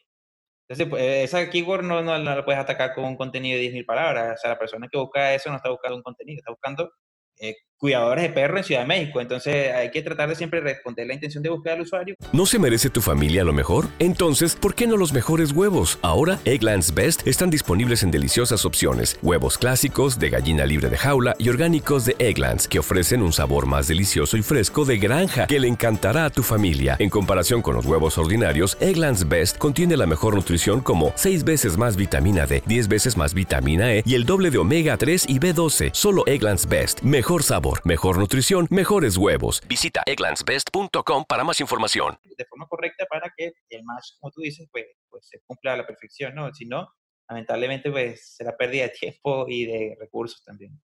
[0.69, 3.87] Entonces, pues, esa keyword no, no, no, la puedes atacar con un contenido de 10.000
[3.87, 4.35] palabras.
[4.35, 6.93] O sea, la persona que busca eso no está buscando un contenido, está buscando
[7.39, 9.21] eh, cuidadores de perros en Ciudad de México.
[9.21, 12.15] Entonces hay que tratar de siempre responder la intención de búsqueda del usuario.
[12.33, 13.87] ¿No se merece tu familia lo mejor?
[13.99, 15.99] Entonces, ¿por qué no los mejores huevos?
[16.03, 19.19] Ahora, Egglands Best están disponibles en deliciosas opciones.
[19.23, 23.67] Huevos clásicos, de gallina libre de jaula y orgánicos de Egglands, que ofrecen un sabor
[23.67, 26.97] más delicioso y fresco de granja que le encantará a tu familia.
[26.99, 31.77] En comparación con los huevos ordinarios, Egglands Best contiene la mejor nutrición como 6 veces
[31.77, 35.39] más vitamina D, 10 veces más vitamina E y el doble de omega 3 y
[35.39, 35.91] B12.
[35.93, 37.03] Solo Egglands Best.
[37.03, 39.63] Mejor sabor, mejor nutrición, mejores huevos.
[39.69, 42.19] Visita egglandsbest.com para más información.
[42.37, 45.77] De forma correcta para que el match, como tú dices, pues, pues se cumpla a
[45.77, 46.53] la perfección, ¿no?
[46.55, 46.89] Si no,
[47.29, 50.81] lamentablemente, pues será pérdida de tiempo y de recursos también.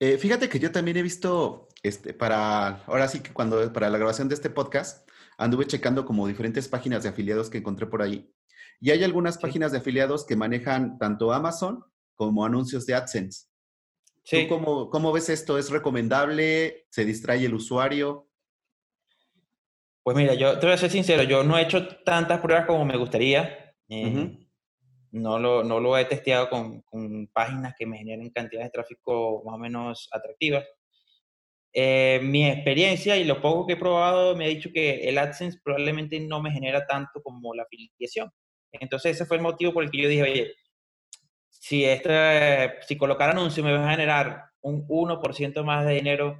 [0.00, 3.98] Eh, fíjate que yo también he visto, este, para, ahora sí que cuando, para la
[3.98, 5.08] grabación de este podcast,
[5.38, 8.32] anduve checando como diferentes páginas de afiliados que encontré por ahí.
[8.80, 11.84] Y hay algunas páginas de afiliados que manejan tanto Amazon
[12.16, 13.46] como anuncios de AdSense.
[14.24, 14.48] Sí.
[14.48, 15.58] cómo, ves esto?
[15.58, 16.86] ¿Es recomendable?
[16.90, 18.28] ¿Se distrae el usuario?
[20.02, 22.84] Pues mira, yo te voy a ser sincero, yo no he hecho tantas pruebas como
[22.84, 23.74] me gustaría.
[23.88, 24.38] Eh,
[25.12, 29.42] no, lo, no lo he testeado con, con, páginas que me generen cantidades de tráfico
[29.44, 30.64] más o menos atractivas.
[31.76, 35.58] Eh, mi experiencia y lo poco que he probado me ha dicho que el AdSense
[35.62, 38.30] probablemente no me genera tanto como la afiliación.
[38.72, 40.54] Entonces ese fue el motivo por el que yo dije, oye,
[41.64, 46.36] si, este, si colocar anuncios me va a generar un 1% más de dinero,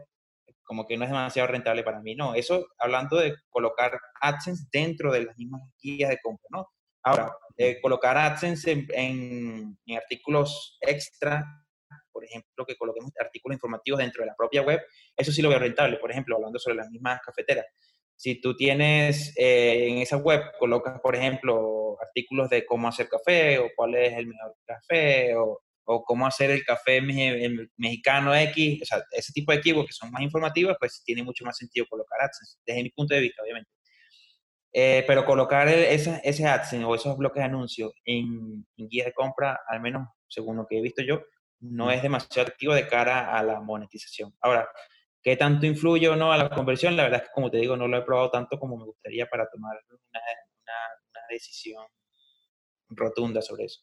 [0.63, 2.15] como que no es demasiado rentable para mí.
[2.15, 6.69] No, eso hablando de colocar AdSense dentro de las mismas guías de compra, ¿no?
[7.03, 11.43] Ahora, eh, colocar AdSense en, en, artículos extra,
[12.13, 14.83] por ejemplo, que coloquemos artículos informativos dentro de la propia web,
[15.17, 15.97] eso sí lo veo rentable.
[15.97, 17.65] Por ejemplo, hablando sobre las mismas cafeteras.
[18.17, 23.59] Si tú tienes eh, en esa web, colocas, por ejemplo, artículos de cómo hacer café
[23.59, 27.01] o cuál es el mejor café o, o cómo hacer el café
[27.77, 31.45] mexicano X, o sea, ese tipo de keywords que son más informativos, pues tiene mucho
[31.45, 33.71] más sentido colocar AdSense, desde mi punto de vista, obviamente.
[34.73, 39.13] Eh, pero colocar ese, ese AdSense o esos bloques de anuncios en, en guías de
[39.13, 41.23] compra, al menos según lo que he visto yo,
[41.61, 44.35] no es demasiado activo de cara a la monetización.
[44.41, 44.69] Ahora,
[45.25, 46.97] ¿Qué tanto influye o no a la conversión?
[46.97, 49.27] La verdad es que, como te digo, no lo he probado tanto como me gustaría
[49.27, 50.21] para tomar una,
[51.31, 51.83] decisión
[52.91, 53.81] rotunda sobre eso.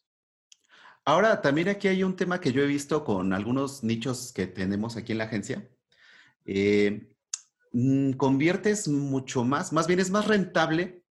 [1.03, 4.95] Ahora, también aquí hay un tema que yo he visto con algunos nichos que tenemos
[4.95, 5.67] aquí en la agencia.
[6.45, 7.11] Eh,
[7.73, 11.03] mm, conviertes mucho más, más bien es más rentable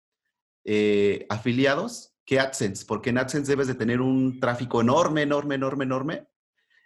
[0.64, 5.84] eh, afiliados que AdSense, porque en AdSense debes de tener un tráfico enorme, enorme, enorme,
[5.84, 6.29] enorme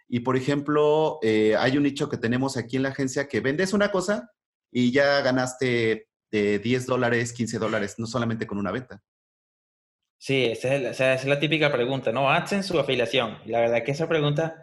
[0.07, 3.73] y por ejemplo, eh, hay un nicho que tenemos aquí en la agencia que vendes
[3.73, 4.31] una cosa
[4.71, 9.01] y ya ganaste de 10 dólares, 15 dólares, no solamente con una venta.
[10.17, 12.29] Sí, esa es, la, es la típica pregunta, ¿no?
[12.29, 13.37] AdSense su afiliación.
[13.45, 14.55] La verdad que esa pregunta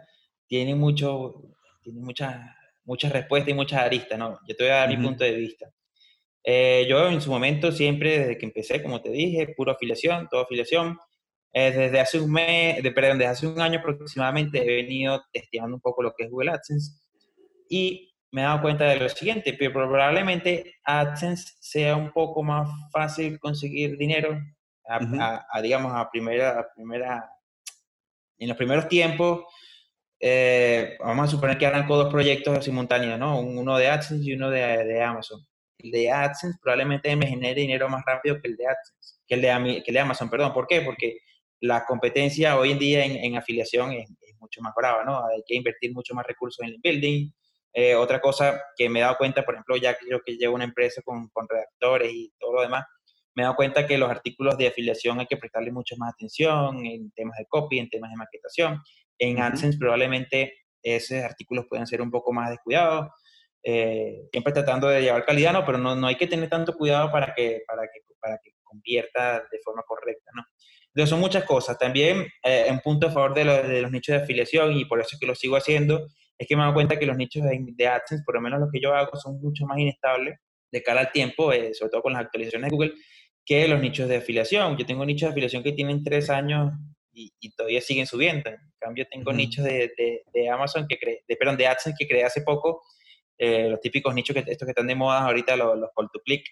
[0.47, 1.41] tiene mucho,
[1.81, 2.37] tiene muchas,
[2.83, 4.39] muchas respuestas y muchas aristas, ¿no?
[4.47, 5.71] Yo te voy a dar mi punto de vista.
[6.43, 10.43] Eh, yo en su momento siempre, desde que empecé, como te dije, puro afiliación, toda
[10.43, 10.97] afiliación.
[11.55, 15.75] Eh, desde hace un mes, de, perdón, desde hace un año aproximadamente he venido testeando
[15.75, 16.93] un poco lo que es Google AdSense
[17.69, 22.67] y me he dado cuenta de lo siguiente, pero probablemente AdSense sea un poco más
[22.91, 24.41] fácil conseguir dinero,
[24.85, 27.29] a, digamos, a primera, a primera,
[28.39, 29.45] en los primeros tiempos,
[30.19, 33.39] eh, vamos a suponer que arranco dos proyectos simultáneos, ¿no?
[33.39, 35.45] Uno de AdSense y uno de, de, Amazon.
[35.77, 39.41] El de AdSense probablemente me genere dinero más rápido que el de AdSense, que el
[39.41, 40.53] de, que el de Amazon, perdón.
[40.53, 40.81] ¿Por qué?
[40.81, 41.19] Porque
[41.63, 45.25] la competencia hoy en día en, afiliación es, mucho más brava, ¿no?
[45.25, 47.31] Hay que invertir mucho más recursos en el building.
[47.71, 50.55] Eh, otra cosa que me he dado cuenta, por ejemplo, ya que yo que llevo
[50.55, 52.83] una empresa con, con redactores y todo lo demás,
[53.33, 56.85] me he dado cuenta que los artículos de afiliación hay que prestarle mucho más atención
[56.85, 58.81] en temas de copy, en temas de maquetación.
[59.17, 63.07] En AdSense probablemente esos artículos pueden ser un poco más descuidados.
[63.63, 65.65] Eh, siempre tratando de llevar calidad, ¿no?
[65.65, 69.39] Pero no, no hay que tener tanto cuidado para que, para que, para que convierta
[69.49, 70.43] de forma correcta, ¿no?
[70.95, 71.77] Entonces son muchas cosas.
[71.77, 75.09] También eh, un punto a favor de, de, los nichos de afiliación, y por eso
[75.13, 78.23] es que lo sigo haciendo, es que me dado cuenta que los nichos de, AdSense,
[78.25, 80.37] por lo menos los que yo hago, son mucho más inestables
[80.71, 82.93] de cara al tiempo, eh, sobre todo con las actualizaciones de Google,
[83.45, 84.77] que los nichos de afiliación.
[84.77, 86.71] Yo tengo nichos de afiliación que tienen tres años
[87.11, 88.49] y, todavía siguen subiendo.
[88.49, 89.91] En cambio, tengo nichos de,
[90.33, 92.81] de, Amazon, que cre de, perdón, de AdSense que creé hace poco,
[93.37, 96.19] eh, los típicos nichos que estos que están de moda ahorita, los, los call to
[96.25, 96.43] click,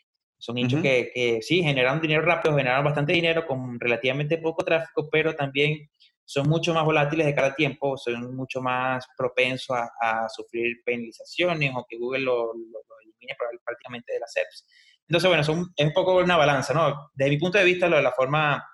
[0.41, 5.07] son nichos que, que, sí, generan dinero rápido, generan bastante dinero con relativamente poco tráfico,
[5.11, 5.87] pero también
[6.25, 11.85] son mucho más volátiles de cada tiempo, son mucho más propensos a, sufrir penalizaciones o
[11.87, 12.53] que Google lo,
[13.03, 14.65] elimine prácticamente de las apps.
[15.07, 17.11] Entonces, bueno, son, es un poco una balanza, ¿no?
[17.13, 18.65] Desde mi punto de vista, la forma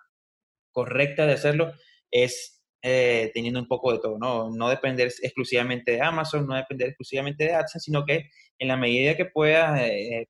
[0.72, 1.74] correcta de hacerlo
[2.10, 4.52] es eh, teniendo un poco de todo, ¿no?
[4.52, 9.18] No depender exclusivamente de Amazon, no depender exclusivamente de AdSense, sino que en la medida
[9.18, 10.30] que puedas eh,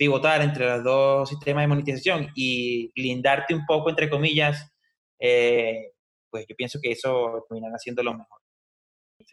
[0.00, 4.72] pivotar entre los dos sistemas de monetización y blindarte un poco, entre comillas,
[5.18, 5.92] eh,
[6.30, 8.40] pues yo pienso que eso terminará siendo lo mejor.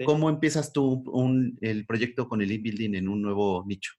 [0.03, 3.93] ¿Cómo empiezas tú un, el proyecto con el e-building en un nuevo nicho?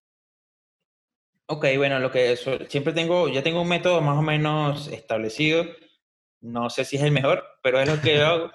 [1.47, 2.37] Ok, bueno, lo que
[2.69, 5.65] siempre tengo, ya tengo un método más o menos establecido.
[6.43, 8.51] No sé si es el mejor, pero es lo que yo hago.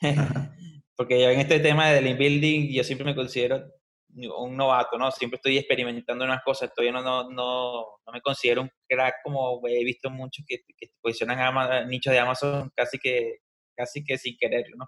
[0.96, 3.72] Porque yo en este tema del e-building, yo siempre me considero
[4.14, 5.10] un novato, ¿no?
[5.10, 9.60] Siempre estoy experimentando unas cosas, todavía no, no, no, no me considero un crack como
[9.66, 10.58] he visto muchos que,
[11.00, 13.38] posicionan a nichos de Amazon casi que,
[13.74, 14.86] casi que sin quererlo, ¿no?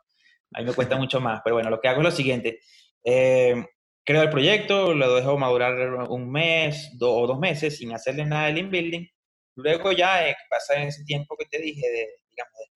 [0.55, 2.61] A mí me cuesta mucho más, pero bueno, lo que hago es lo siguiente.
[3.03, 3.65] Eh,
[4.05, 8.59] creo el proyecto, lo dejo madurar un mes o dos meses sin hacerle nada del
[8.59, 9.09] inbuilding.
[9.57, 12.09] Luego ya eh, pasa ese tiempo que te dije de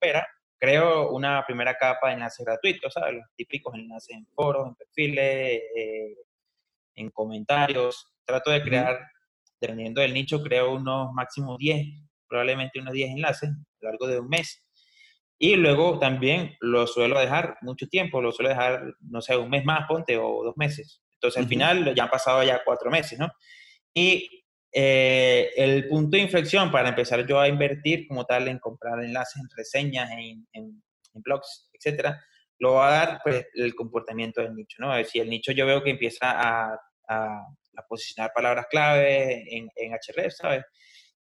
[0.01, 0.27] espera,
[0.59, 3.15] creo una primera capa de enlaces gratuitos, ¿sabes?
[3.15, 6.17] Los típicos enlaces en foros, en perfiles, eh,
[6.99, 8.07] en comentarios.
[8.25, 8.99] Trato de crear,
[9.61, 11.87] dependiendo del nicho, creo unos máximos 10,
[12.29, 14.65] probablemente unos 10 enlaces a lo largo de un mes.
[15.39, 19.65] Y luego también lo suelo dejar mucho tiempo, lo suelo dejar, no sé, un mes
[19.65, 21.01] más, ponte, o dos meses.
[21.15, 23.31] Entonces, al final ya han pasado ya cuatro meses, ¿no?
[23.95, 24.29] Y
[24.73, 29.41] eh, el punto de inflexión para empezar yo a invertir como tal en comprar enlaces,
[29.41, 30.83] en reseñas, en, en,
[31.15, 32.23] blogs, etcétera,
[32.61, 34.93] lo va a dar pues, el comportamiento del nicho, ¿no?
[35.05, 37.47] Si el nicho yo veo que empieza a a,
[37.89, 40.65] posicionar palabras clave en, en HRF, ¿sabes?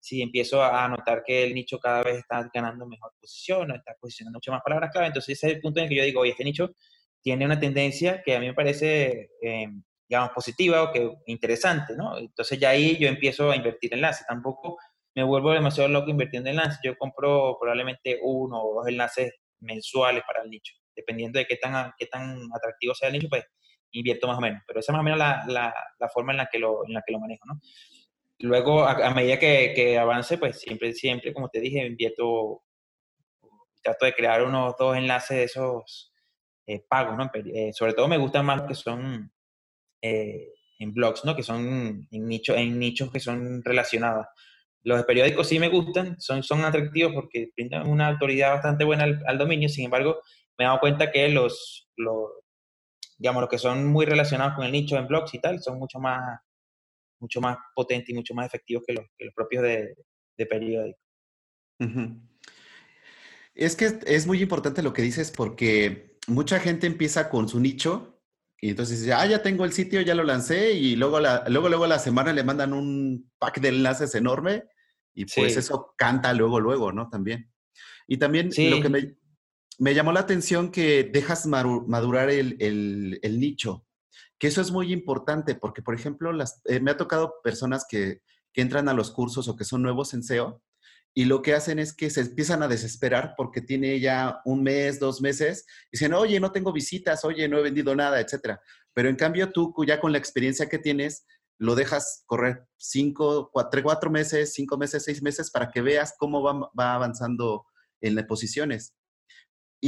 [0.00, 4.38] Si empiezo a notar que el nicho cada vez está ganando mejor posición, está posicionando
[4.38, 6.30] mucho más palabras clave, entonces ese es el punto en el que yo digo, oye,
[6.30, 6.70] este nicho
[7.26, 9.66] tiene una tendencia que a mí me parece, eh,
[10.08, 12.16] digamos, positiva o que interesante, ¿no?
[12.16, 14.24] Entonces ya ahí yo empiezo a invertir en enlaces.
[14.28, 14.78] Tampoco
[15.12, 16.78] me vuelvo demasiado loco invirtiendo en enlaces.
[16.84, 20.74] Yo compro probablemente uno o dos enlaces mensuales para el nicho.
[20.94, 23.42] Dependiendo de qué tan, qué tan atractivo sea el nicho, pues
[23.92, 26.38] invierto más o menos, pero esa es más o menos la, la, la forma en
[26.38, 27.60] la, que lo, en la que lo manejo, ¿no?
[28.38, 32.62] Luego, a, medida que, que, avance, pues siempre, siempre, como te dije, invierto,
[33.82, 36.12] trato de crear unos dos enlaces de esos
[36.66, 37.30] eh, pagos, ¿no?
[37.34, 39.32] Eh, sobre todo me gustan más los que son
[40.02, 41.34] eh, en blogs, ¿no?
[41.34, 44.26] Que son en, nicho, en nichos que son relacionados.
[44.82, 49.22] Los periódicos sí me gustan, son, son atractivos porque brindan una autoridad bastante buena al,
[49.26, 50.20] al dominio, sin embargo,
[50.58, 52.30] me he dado cuenta que los, los,
[53.16, 55.98] digamos, los que son muy relacionados con el nicho en blogs y tal, son mucho
[55.98, 56.40] más,
[57.20, 59.94] mucho más potentes y mucho más efectivos que los, que los propios de,
[60.36, 61.00] de periódicos.
[63.54, 68.20] Es que es muy importante lo que dices porque mucha gente empieza con su nicho
[68.60, 71.68] y entonces dice, ah, ya tengo el sitio, ya lo lancé y luego, la, luego,
[71.68, 74.64] luego a la semana le mandan un pack de enlaces enorme
[75.14, 77.08] y pues eso canta luego, luego, ¿no?
[77.08, 77.50] También.
[78.06, 79.16] Y también lo que me,
[79.78, 83.84] me llamó la atención que dejas madurar el, nicho,
[84.38, 86.32] que eso es muy importante porque, por ejemplo,
[86.64, 90.14] eh, me ha tocado personas que, que entran a los cursos o que son nuevos
[90.14, 90.62] en SEO
[91.18, 95.00] y lo que hacen es que se empiezan a desesperar porque tiene ya un mes,
[95.00, 98.60] dos meses, y dicen, oye, no tengo visitas, oye, no he vendido nada, etcétera.
[98.92, 101.24] Pero en cambio tú ya con la experiencia que tienes,
[101.58, 106.42] lo dejas correr cinco, cuatro, cuatro meses, cinco meses, seis meses para que veas cómo
[106.42, 107.64] va, va avanzando
[108.02, 108.94] en las posiciones.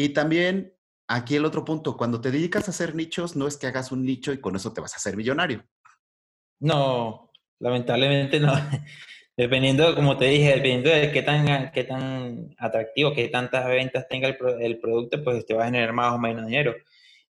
[0.00, 0.72] Y también
[1.08, 4.04] aquí el otro punto, cuando te dedicas a hacer nichos, no es que hagas un
[4.04, 5.64] nicho y con eso te vas a hacer millonario.
[6.60, 8.52] No, lamentablemente no.
[9.36, 14.28] Dependiendo, como te dije, dependiendo de qué tan, qué tan atractivo, qué tantas ventas tenga
[14.28, 16.76] el, el, producto, pues te va a generar más o menos dinero.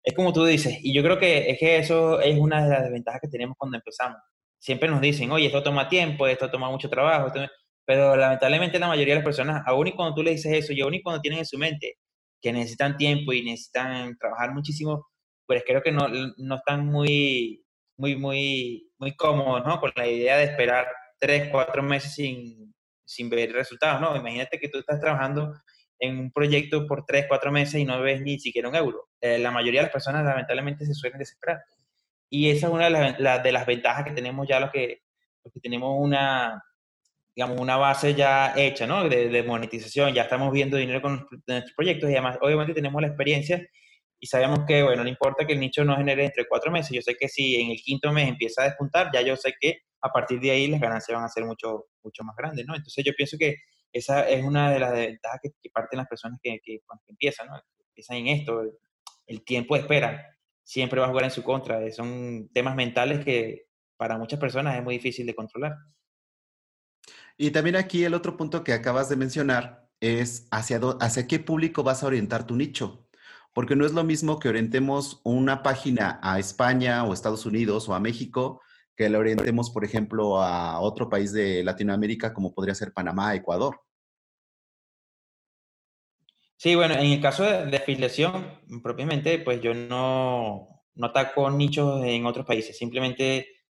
[0.01, 2.83] Es como tú dices, y yo creo que es que eso es una de las
[2.83, 4.19] desventajas que tenemos cuando empezamos.
[4.57, 7.29] Siempre nos dicen, oye, esto toma tiempo, esto toma mucho trabajo,
[7.85, 10.79] pero lamentablemente la mayoría de las personas, aún y cuando tú le dices eso, y
[10.79, 11.97] aún y cuando tienen en su mente
[12.43, 15.07] que necesitan tiempo y necesitan trabajar muchísimo,
[15.47, 17.63] pues creo que no, no están muy,
[17.97, 19.79] muy, muy, muy cómodos, ¿no?
[19.79, 22.75] Con la idea de esperar tres, cuatro meses sin,
[23.05, 24.15] sin ver resultados, ¿no?
[24.17, 25.53] Imagínate que tú estás trabajando
[25.99, 29.07] en un proyecto por tres, cuatro meses y no ves ni siquiera un euro.
[29.21, 31.63] Eh, la mayoría de las personas lamentablemente se suelen desesperar.
[32.29, 35.01] Y esa es una de las, de las ventajas que tenemos ya los que,
[35.45, 36.61] los que tenemos una,
[37.35, 39.07] digamos, una base ya hecha, ¿no?
[39.09, 43.07] De, de, monetización, ya estamos viendo dinero con nuestros proyectos y además, obviamente, tenemos la
[43.07, 43.67] experiencia
[44.19, 47.01] y sabemos que, bueno, no importa que el nicho no genere entre cuatro meses, yo
[47.01, 50.09] sé que si en el quinto mes empieza a despuntar, ya yo sé que a
[50.09, 52.75] partir de ahí las ganancias van a ser mucho, mucho más grandes, ¿no?
[52.75, 53.55] Entonces yo pienso que
[53.91, 57.61] esa es una de las ventajas que, parten las personas que, que, cuando empiezan, ¿no?
[57.89, 58.61] Empiezan en esto,
[59.27, 60.25] el, tiempo de espera
[60.63, 63.65] siempre va a jugar en su contra, son temas mentales que
[63.97, 65.73] para muchas personas es muy difícil de controlar.
[67.43, 71.83] Y también aquí el otro punto que acabas de mencionar es hacia, hacia qué público
[71.83, 73.05] vas a orientar tu nicho.
[73.51, 77.95] Porque no es lo mismo que orientemos una página a España o Estados Unidos o
[77.95, 78.61] a México
[78.95, 83.81] que le orientemos, por ejemplo, a otro país de Latinoamérica como podría ser Panamá, Ecuador.
[86.55, 92.25] Sí, bueno, en el caso de, afiliación, propiamente, pues yo no, no ataco nichos en
[92.25, 93.62] otros países, simplemente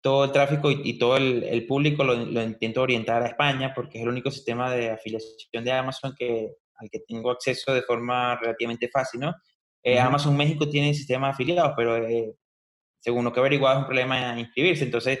[0.00, 4.10] todo el tráfico y, todo el, público lo, intento orientar a España porque es el
[4.10, 9.20] único sistema de afiliación de Amazon que, al que tengo acceso de forma relativamente fácil,
[9.20, 9.34] ¿no?
[9.82, 12.34] Eh, Amazon México tiene sistema de afiliados, pero eh,
[12.98, 14.84] según lo que he averiguado, es un problema inscribirse.
[14.84, 15.20] Entonces,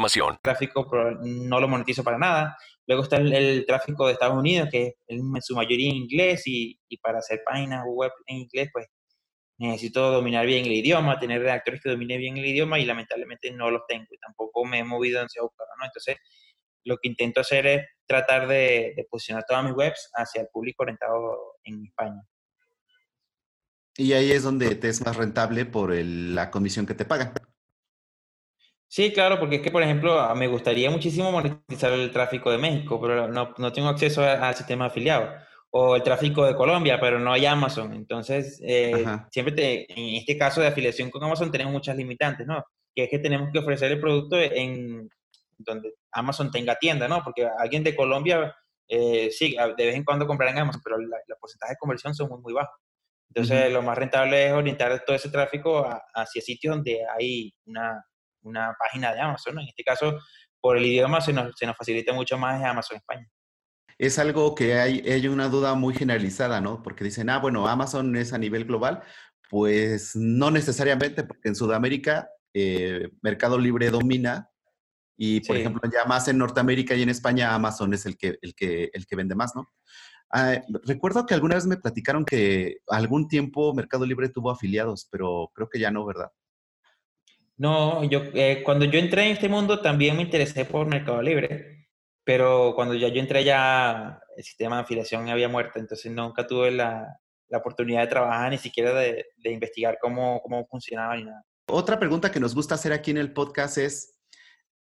[0.01, 0.39] información.
[0.41, 0.89] tráfico
[1.21, 2.57] no lo monetizo para nada.
[2.87, 6.79] Luego está el, tráfico de Estados Unidos, que es en su mayoría en inglés y,
[6.89, 8.87] y, para hacer páginas web en inglés, pues
[9.57, 13.69] necesito dominar bien el idioma, tener redactores que dominen bien el idioma y lamentablemente no
[13.69, 15.85] los tengo y tampoco me he movido hacia buscarlo, ¿no?
[15.85, 16.17] Entonces,
[16.83, 20.81] lo que intento hacer es tratar de, de posicionar todas mis webs hacia el público
[20.81, 22.21] orientado en España.
[23.97, 27.33] Y ahí es donde te es más rentable por la comisión que te pagan.
[28.93, 32.99] Sí, claro, porque es que, por ejemplo, me gustaría muchísimo monetizar el tráfico de México,
[32.99, 35.31] pero no, no tengo acceso al sistema afiliado.
[35.69, 37.93] O el tráfico de Colombia, pero no hay Amazon.
[37.93, 42.65] Entonces, eh, siempre te, en este caso de afiliación con Amazon tenemos muchas limitantes, ¿no?
[42.93, 45.09] Que es que tenemos que ofrecer el producto en
[45.57, 47.23] donde Amazon tenga tienda, ¿no?
[47.23, 48.53] Porque alguien de Colombia,
[48.89, 52.27] eh, sí, de vez en cuando comprará en Amazon, pero la, porcentaje de conversión son
[52.27, 52.77] muy, muy bajos.
[53.29, 58.03] Entonces, lo más rentable es orientar todo ese tráfico hacia sitios donde hay una
[58.41, 59.59] una página de Amazon.
[59.59, 60.19] En este caso,
[60.59, 63.27] por el idioma se nos, se nos facilita mucho más Amazon España.
[63.97, 66.81] Es algo que hay, hay una duda muy generalizada, ¿no?
[66.81, 69.03] Porque dicen, ah, bueno, Amazon es a nivel global.
[69.49, 74.49] Pues no necesariamente, porque en Sudamérica eh, Mercado Libre domina
[75.17, 78.55] y, por ejemplo, ya más en Norteamérica y en España, Amazon es el que, el
[78.55, 79.71] que, el que vende más, ¿no?
[80.31, 85.51] Ah, recuerdo que alguna vez me platicaron que algún tiempo Mercado Libre tuvo afiliados, pero
[85.53, 86.31] creo que ya no, ¿verdad?
[87.61, 91.87] No, yo eh, cuando yo entré en este mundo también me interesé por Mercado Libre,
[92.23, 96.71] pero cuando ya yo entré ya el sistema de afiliación había muerto, entonces nunca tuve
[96.71, 101.45] la, la oportunidad de trabajar ni siquiera de, de, investigar cómo, cómo funcionaba ni nada.
[101.67, 104.17] Otra pregunta que nos gusta hacer aquí en el podcast es,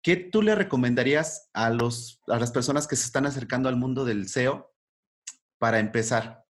[0.00, 4.04] ¿qué tú le recomendarías a, los, a las personas que se están acercando al mundo
[4.04, 4.72] del SEO
[5.58, 6.44] para empezar?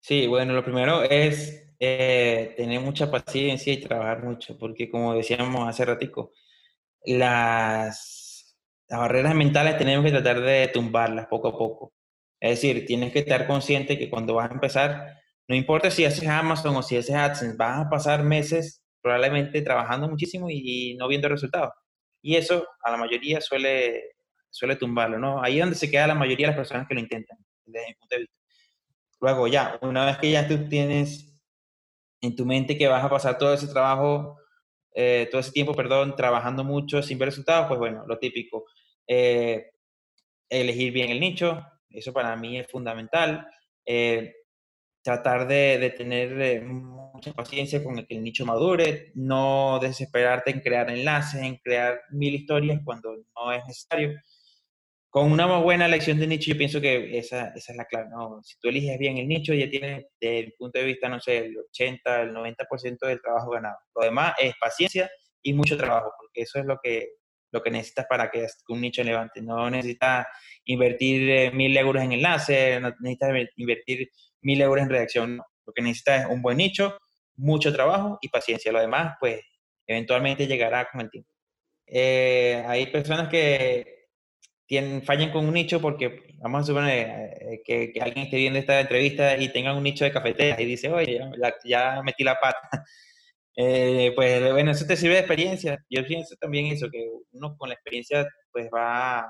[0.00, 5.68] Sí, bueno, lo primero es eh, tener mucha paciencia y trabajar mucho, porque como decíamos
[5.68, 6.32] hace ratico,
[7.04, 8.56] las,
[8.88, 11.92] las barreras mentales tenemos que tratar de tumbarlas poco a poco.
[12.40, 15.16] Es decir, tienes que estar consciente que cuando vas a empezar,
[15.48, 20.08] no importa si haces Amazon o si haces AdSense, vas a pasar meses probablemente trabajando
[20.08, 21.72] muchísimo y, no viendo resultados.
[22.22, 24.16] Y eso a la mayoría suele,
[24.50, 25.42] suele tumbarlo, ¿no?
[25.42, 27.94] Ahí es donde se queda la mayoría de las personas que lo intentan, desde mi
[27.94, 28.34] punto de vista.
[29.20, 31.35] Luego ya, una vez que ya tú tienes
[32.20, 34.38] en tu mente que vas a pasar todo ese trabajo,
[34.94, 38.64] eh, todo ese tiempo, perdón, trabajando mucho sin ver resultados, pues bueno, lo típico.
[39.06, 39.70] Eh,
[40.48, 43.46] elegir bien el nicho, eso para mí es fundamental.
[43.84, 44.34] Eh,
[45.02, 50.90] tratar de, tener mucha paciencia con el que el nicho madure, no desesperarte en crear
[50.90, 54.10] enlaces, en crear mil historias cuando no es necesario
[55.16, 58.10] con una buena elección de nicho, yo pienso que esa, esa es la clave.
[58.10, 58.42] ¿no?
[58.42, 61.38] Si tú eliges bien el nicho, ya tienes, desde el punto de vista, no sé,
[61.38, 63.78] el 80, el 90% del trabajo ganado.
[63.94, 65.10] Lo demás es paciencia
[65.40, 67.12] y mucho trabajo, porque eso es lo que,
[67.50, 69.40] lo que necesitas para que un nicho levante.
[69.40, 70.26] No necesitas
[70.66, 74.10] invertir eh, mil euros en enlace, no necesitas invertir
[74.42, 75.40] mil euros en redacción.
[75.64, 76.98] Lo que necesitas es un buen nicho,
[77.36, 78.70] mucho trabajo y paciencia.
[78.70, 79.40] Lo demás, pues,
[79.86, 81.30] eventualmente llegará con el tiempo.
[81.86, 83.95] Eh, hay personas que
[84.66, 88.80] tienen, fallen con un nicho porque, vamos a suponer eh, que, alguien esté viendo esta
[88.80, 91.20] entrevista y tenga un nicho de cafeteras y dice, oye,
[91.64, 92.68] ya, metí la pata.
[93.58, 95.82] Eh, pues bueno, eso te sirve de experiencia.
[95.88, 99.22] Yo pienso también eso, que uno con la experiencia pues va,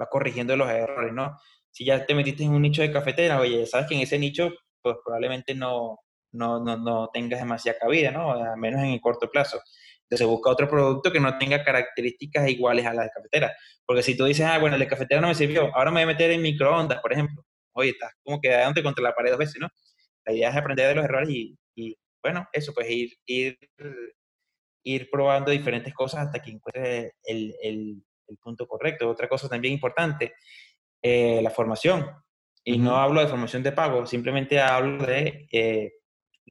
[0.00, 1.38] va corrigiendo los errores, ¿no?
[1.70, 4.50] Si ya te metiste en un nicho de cafeteras, oye, sabes que en ese nicho
[4.82, 6.00] pues probablemente no,
[6.32, 8.32] no, no, no tengas demasiada cabida, ¿no?
[8.32, 9.60] A menos en el corto plazo.
[10.10, 13.56] Entonces busca otro producto que no tenga características iguales a las de cafetera.
[13.84, 16.02] Porque si tú dices, ah, bueno, el de cafetera no me sirvió, ahora me voy
[16.04, 17.44] a meter en microondas, por ejemplo.
[17.72, 19.68] Oye, estás como que dándote contra la pared dos veces, ¿no?
[20.24, 23.58] La idea es aprender de los errores y, y bueno, eso, pues ir, ir,
[24.84, 29.08] ir probando diferentes cosas hasta que encuentres el, el, el punto correcto.
[29.08, 30.34] Otra cosa también importante,
[31.02, 32.10] eh, la formación.
[32.64, 35.92] Y no hablo de formación de pago, simplemente hablo de eh,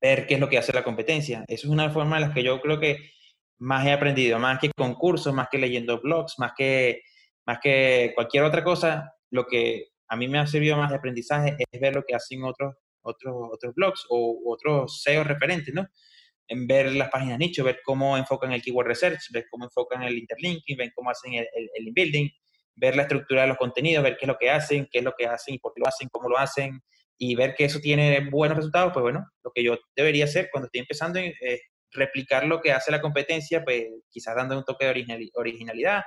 [0.01, 1.43] ver qué es lo que hace la competencia.
[1.47, 3.12] Eso es una forma en la que yo creo que
[3.60, 7.01] más he aprendido, más que concursos, más que leyendo blogs, más que,
[7.45, 11.55] más que cualquier otra cosa, lo que a mí me ha servido más de aprendizaje
[11.58, 15.88] es ver lo que hacen otros, otros, otros blogs o otros SEO referentes, ¿no?
[16.47, 20.18] En ver las páginas nicho, ver cómo enfocan el keyword research, ver cómo enfocan el
[20.18, 22.30] interlinking, ver cómo hacen el, el, el inbuilding,
[22.76, 25.14] ver la estructura de los contenidos, ver qué es lo que hacen, qué es lo
[25.18, 26.82] que hacen y por qué lo hacen, cómo lo hacen,
[27.18, 30.68] y ver que eso tiene buenos resultados, pues bueno, lo que yo debería hacer cuando
[30.68, 35.31] estoy empezando es replicar lo que hace la competencia, pues quizás dando un toque de
[35.35, 36.03] originalidad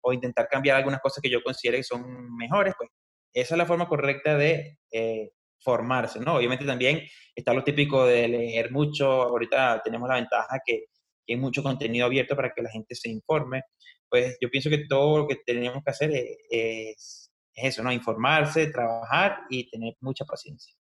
[0.00, 2.90] o intentar cambiar algunas cosas que yo considere que son mejores, pues
[3.32, 6.36] esa es la forma correcta de eh, formarse, ¿no?
[6.36, 7.02] Obviamente también
[7.34, 10.84] está lo típico de leer mucho, ahorita tenemos la ventaja que,
[11.26, 13.62] hay mucho contenido abierto para que la gente se informe,
[14.10, 16.10] pues yo pienso que todo lo que tenemos que hacer
[16.50, 17.90] es, es eso, ¿no?
[17.90, 20.74] Informarse, trabajar y tener mucha paciencia.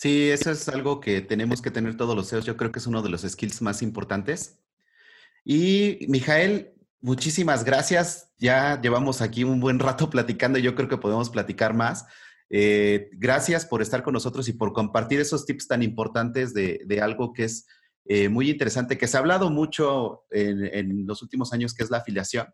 [0.00, 2.46] Sí, eso es algo que tenemos que tener todos los CEOs.
[2.46, 4.58] Yo creo que es uno de los skills más importantes.
[5.44, 6.72] Y Mijael,
[7.02, 8.32] muchísimas gracias.
[8.38, 10.58] Ya llevamos aquí un buen rato platicando.
[10.58, 12.06] Yo creo que podemos platicar más.
[12.48, 17.34] Eh, gracias por estar con nosotros y por compartir esos tips tan importantes de, algo
[17.34, 17.66] que es
[18.06, 21.90] eh, muy interesante, que se ha hablado mucho en, en, los últimos años, que es
[21.90, 22.46] la afiliación.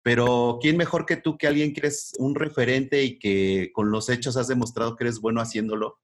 [0.00, 4.08] Pero ¿quién mejor que tú, que alguien que eres un referente y que con los
[4.08, 5.98] hechos has demostrado que eres bueno haciéndolo?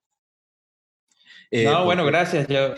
[1.53, 2.49] Eh, no, bueno, gracias.
[2.49, 2.75] Yo,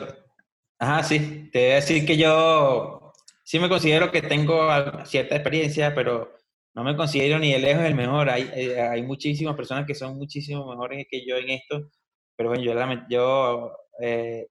[0.81, 3.13] ajá, sí, te voy a decir que yo
[3.45, 4.69] sí me considero que tengo
[5.05, 6.37] cierta experiencia, pero
[6.75, 8.29] no me considero ni de lejos el mejor.
[8.29, 11.89] Hay, eh, hay muchísimas personas que son muchísimo mejores que yo en esto,
[12.35, 12.75] pero bueno, yo,
[13.09, 13.73] yo
[14.03, 14.49] eh,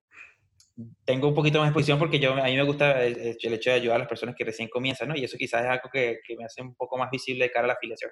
[1.03, 3.75] tengo un poquito más de exposición porque yo, a mí me gusta el, hecho de
[3.75, 5.17] ayudar a las personas que recién comienzan, ¿no?
[5.17, 7.65] Y eso quizás es algo que, que me hace un poco más visible de cara
[7.65, 8.11] a la afiliación.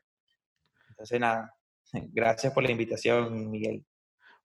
[0.90, 1.54] Entonces, nada,
[2.12, 3.86] gracias por la invitación, Miguel.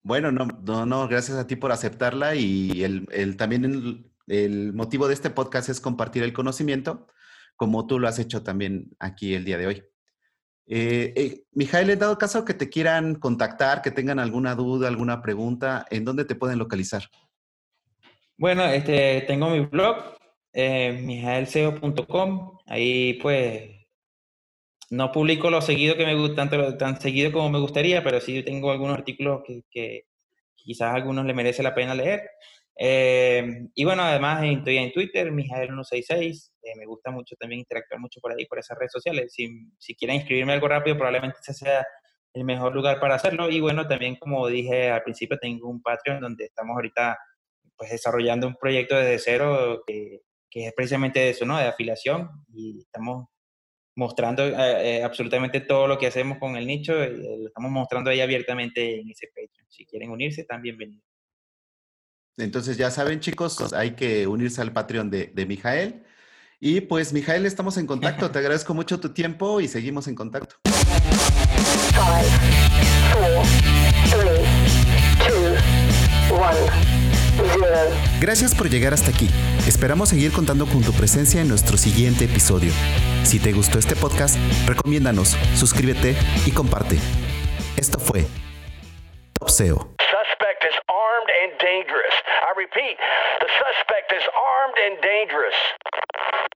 [0.06, 5.08] Bueno, no, no, no, gracias a ti por aceptarla y el, el también el, motivo
[5.08, 7.08] de este podcast es compartir el conocimiento,
[7.56, 9.82] como tú lo has hecho también aquí el día de hoy.
[10.68, 15.22] Eh, eh, Mijael, he dado caso que te quieran contactar, que tengan alguna duda, alguna
[15.22, 17.02] pregunta, ¿en dónde te pueden localizar?
[18.36, 19.96] Bueno, este, tengo mi blog,
[20.52, 21.04] eh,
[22.68, 23.75] ahí pues
[24.90, 28.42] no publico lo seguido que me gusta, tanto tan seguido como me gustaría, pero sí
[28.42, 30.04] tengo algunos artículos que,
[30.54, 32.28] quizás a algunos le merece la pena leer.
[32.78, 38.20] Eh, y bueno, además estoy en Twitter, Mijael166, eh, me gusta mucho también interactuar mucho
[38.20, 39.32] por ahí, por esas redes sociales.
[39.32, 41.86] Si, si quieren inscribirme algo rápido, probablemente ese sea
[42.34, 43.50] el mejor lugar para hacerlo.
[43.50, 47.18] Y bueno, también como dije al principio, tengo un Patreon donde estamos ahorita
[47.76, 50.20] pues desarrollando un proyecto desde cero que,
[50.50, 51.58] que es precisamente eso, ¿no?
[51.58, 53.28] De afiliación y estamos
[53.96, 58.20] mostrando eh, eh, absolutamente todo lo que hacemos con el nicho, lo estamos mostrando ahí
[58.20, 59.66] abiertamente en ese Patreon.
[59.68, 61.02] Si quieren unirse, están bienvenidos.
[62.36, 66.04] Entonces ya saben chicos, hay que unirse al Patreon de, de Mijael.
[66.60, 68.30] Y pues Mijael, estamos en contacto.
[68.32, 70.56] Te agradezco mucho tu tiempo y seguimos en contacto.
[78.20, 79.28] Gracias por llegar hasta aquí.
[79.66, 82.72] Esperamos seguir contando con tu presencia en nuestro siguiente episodio.
[83.24, 86.16] Si te gustó este podcast, recomiéndanos, suscríbete
[86.46, 86.96] y comparte.
[87.76, 88.24] Esto fue
[89.38, 89.76] Top SEO.
[90.00, 92.14] Suspect is armed and dangerous.
[92.42, 92.96] I repeat,
[93.40, 96.55] the suspect is armed and dangerous.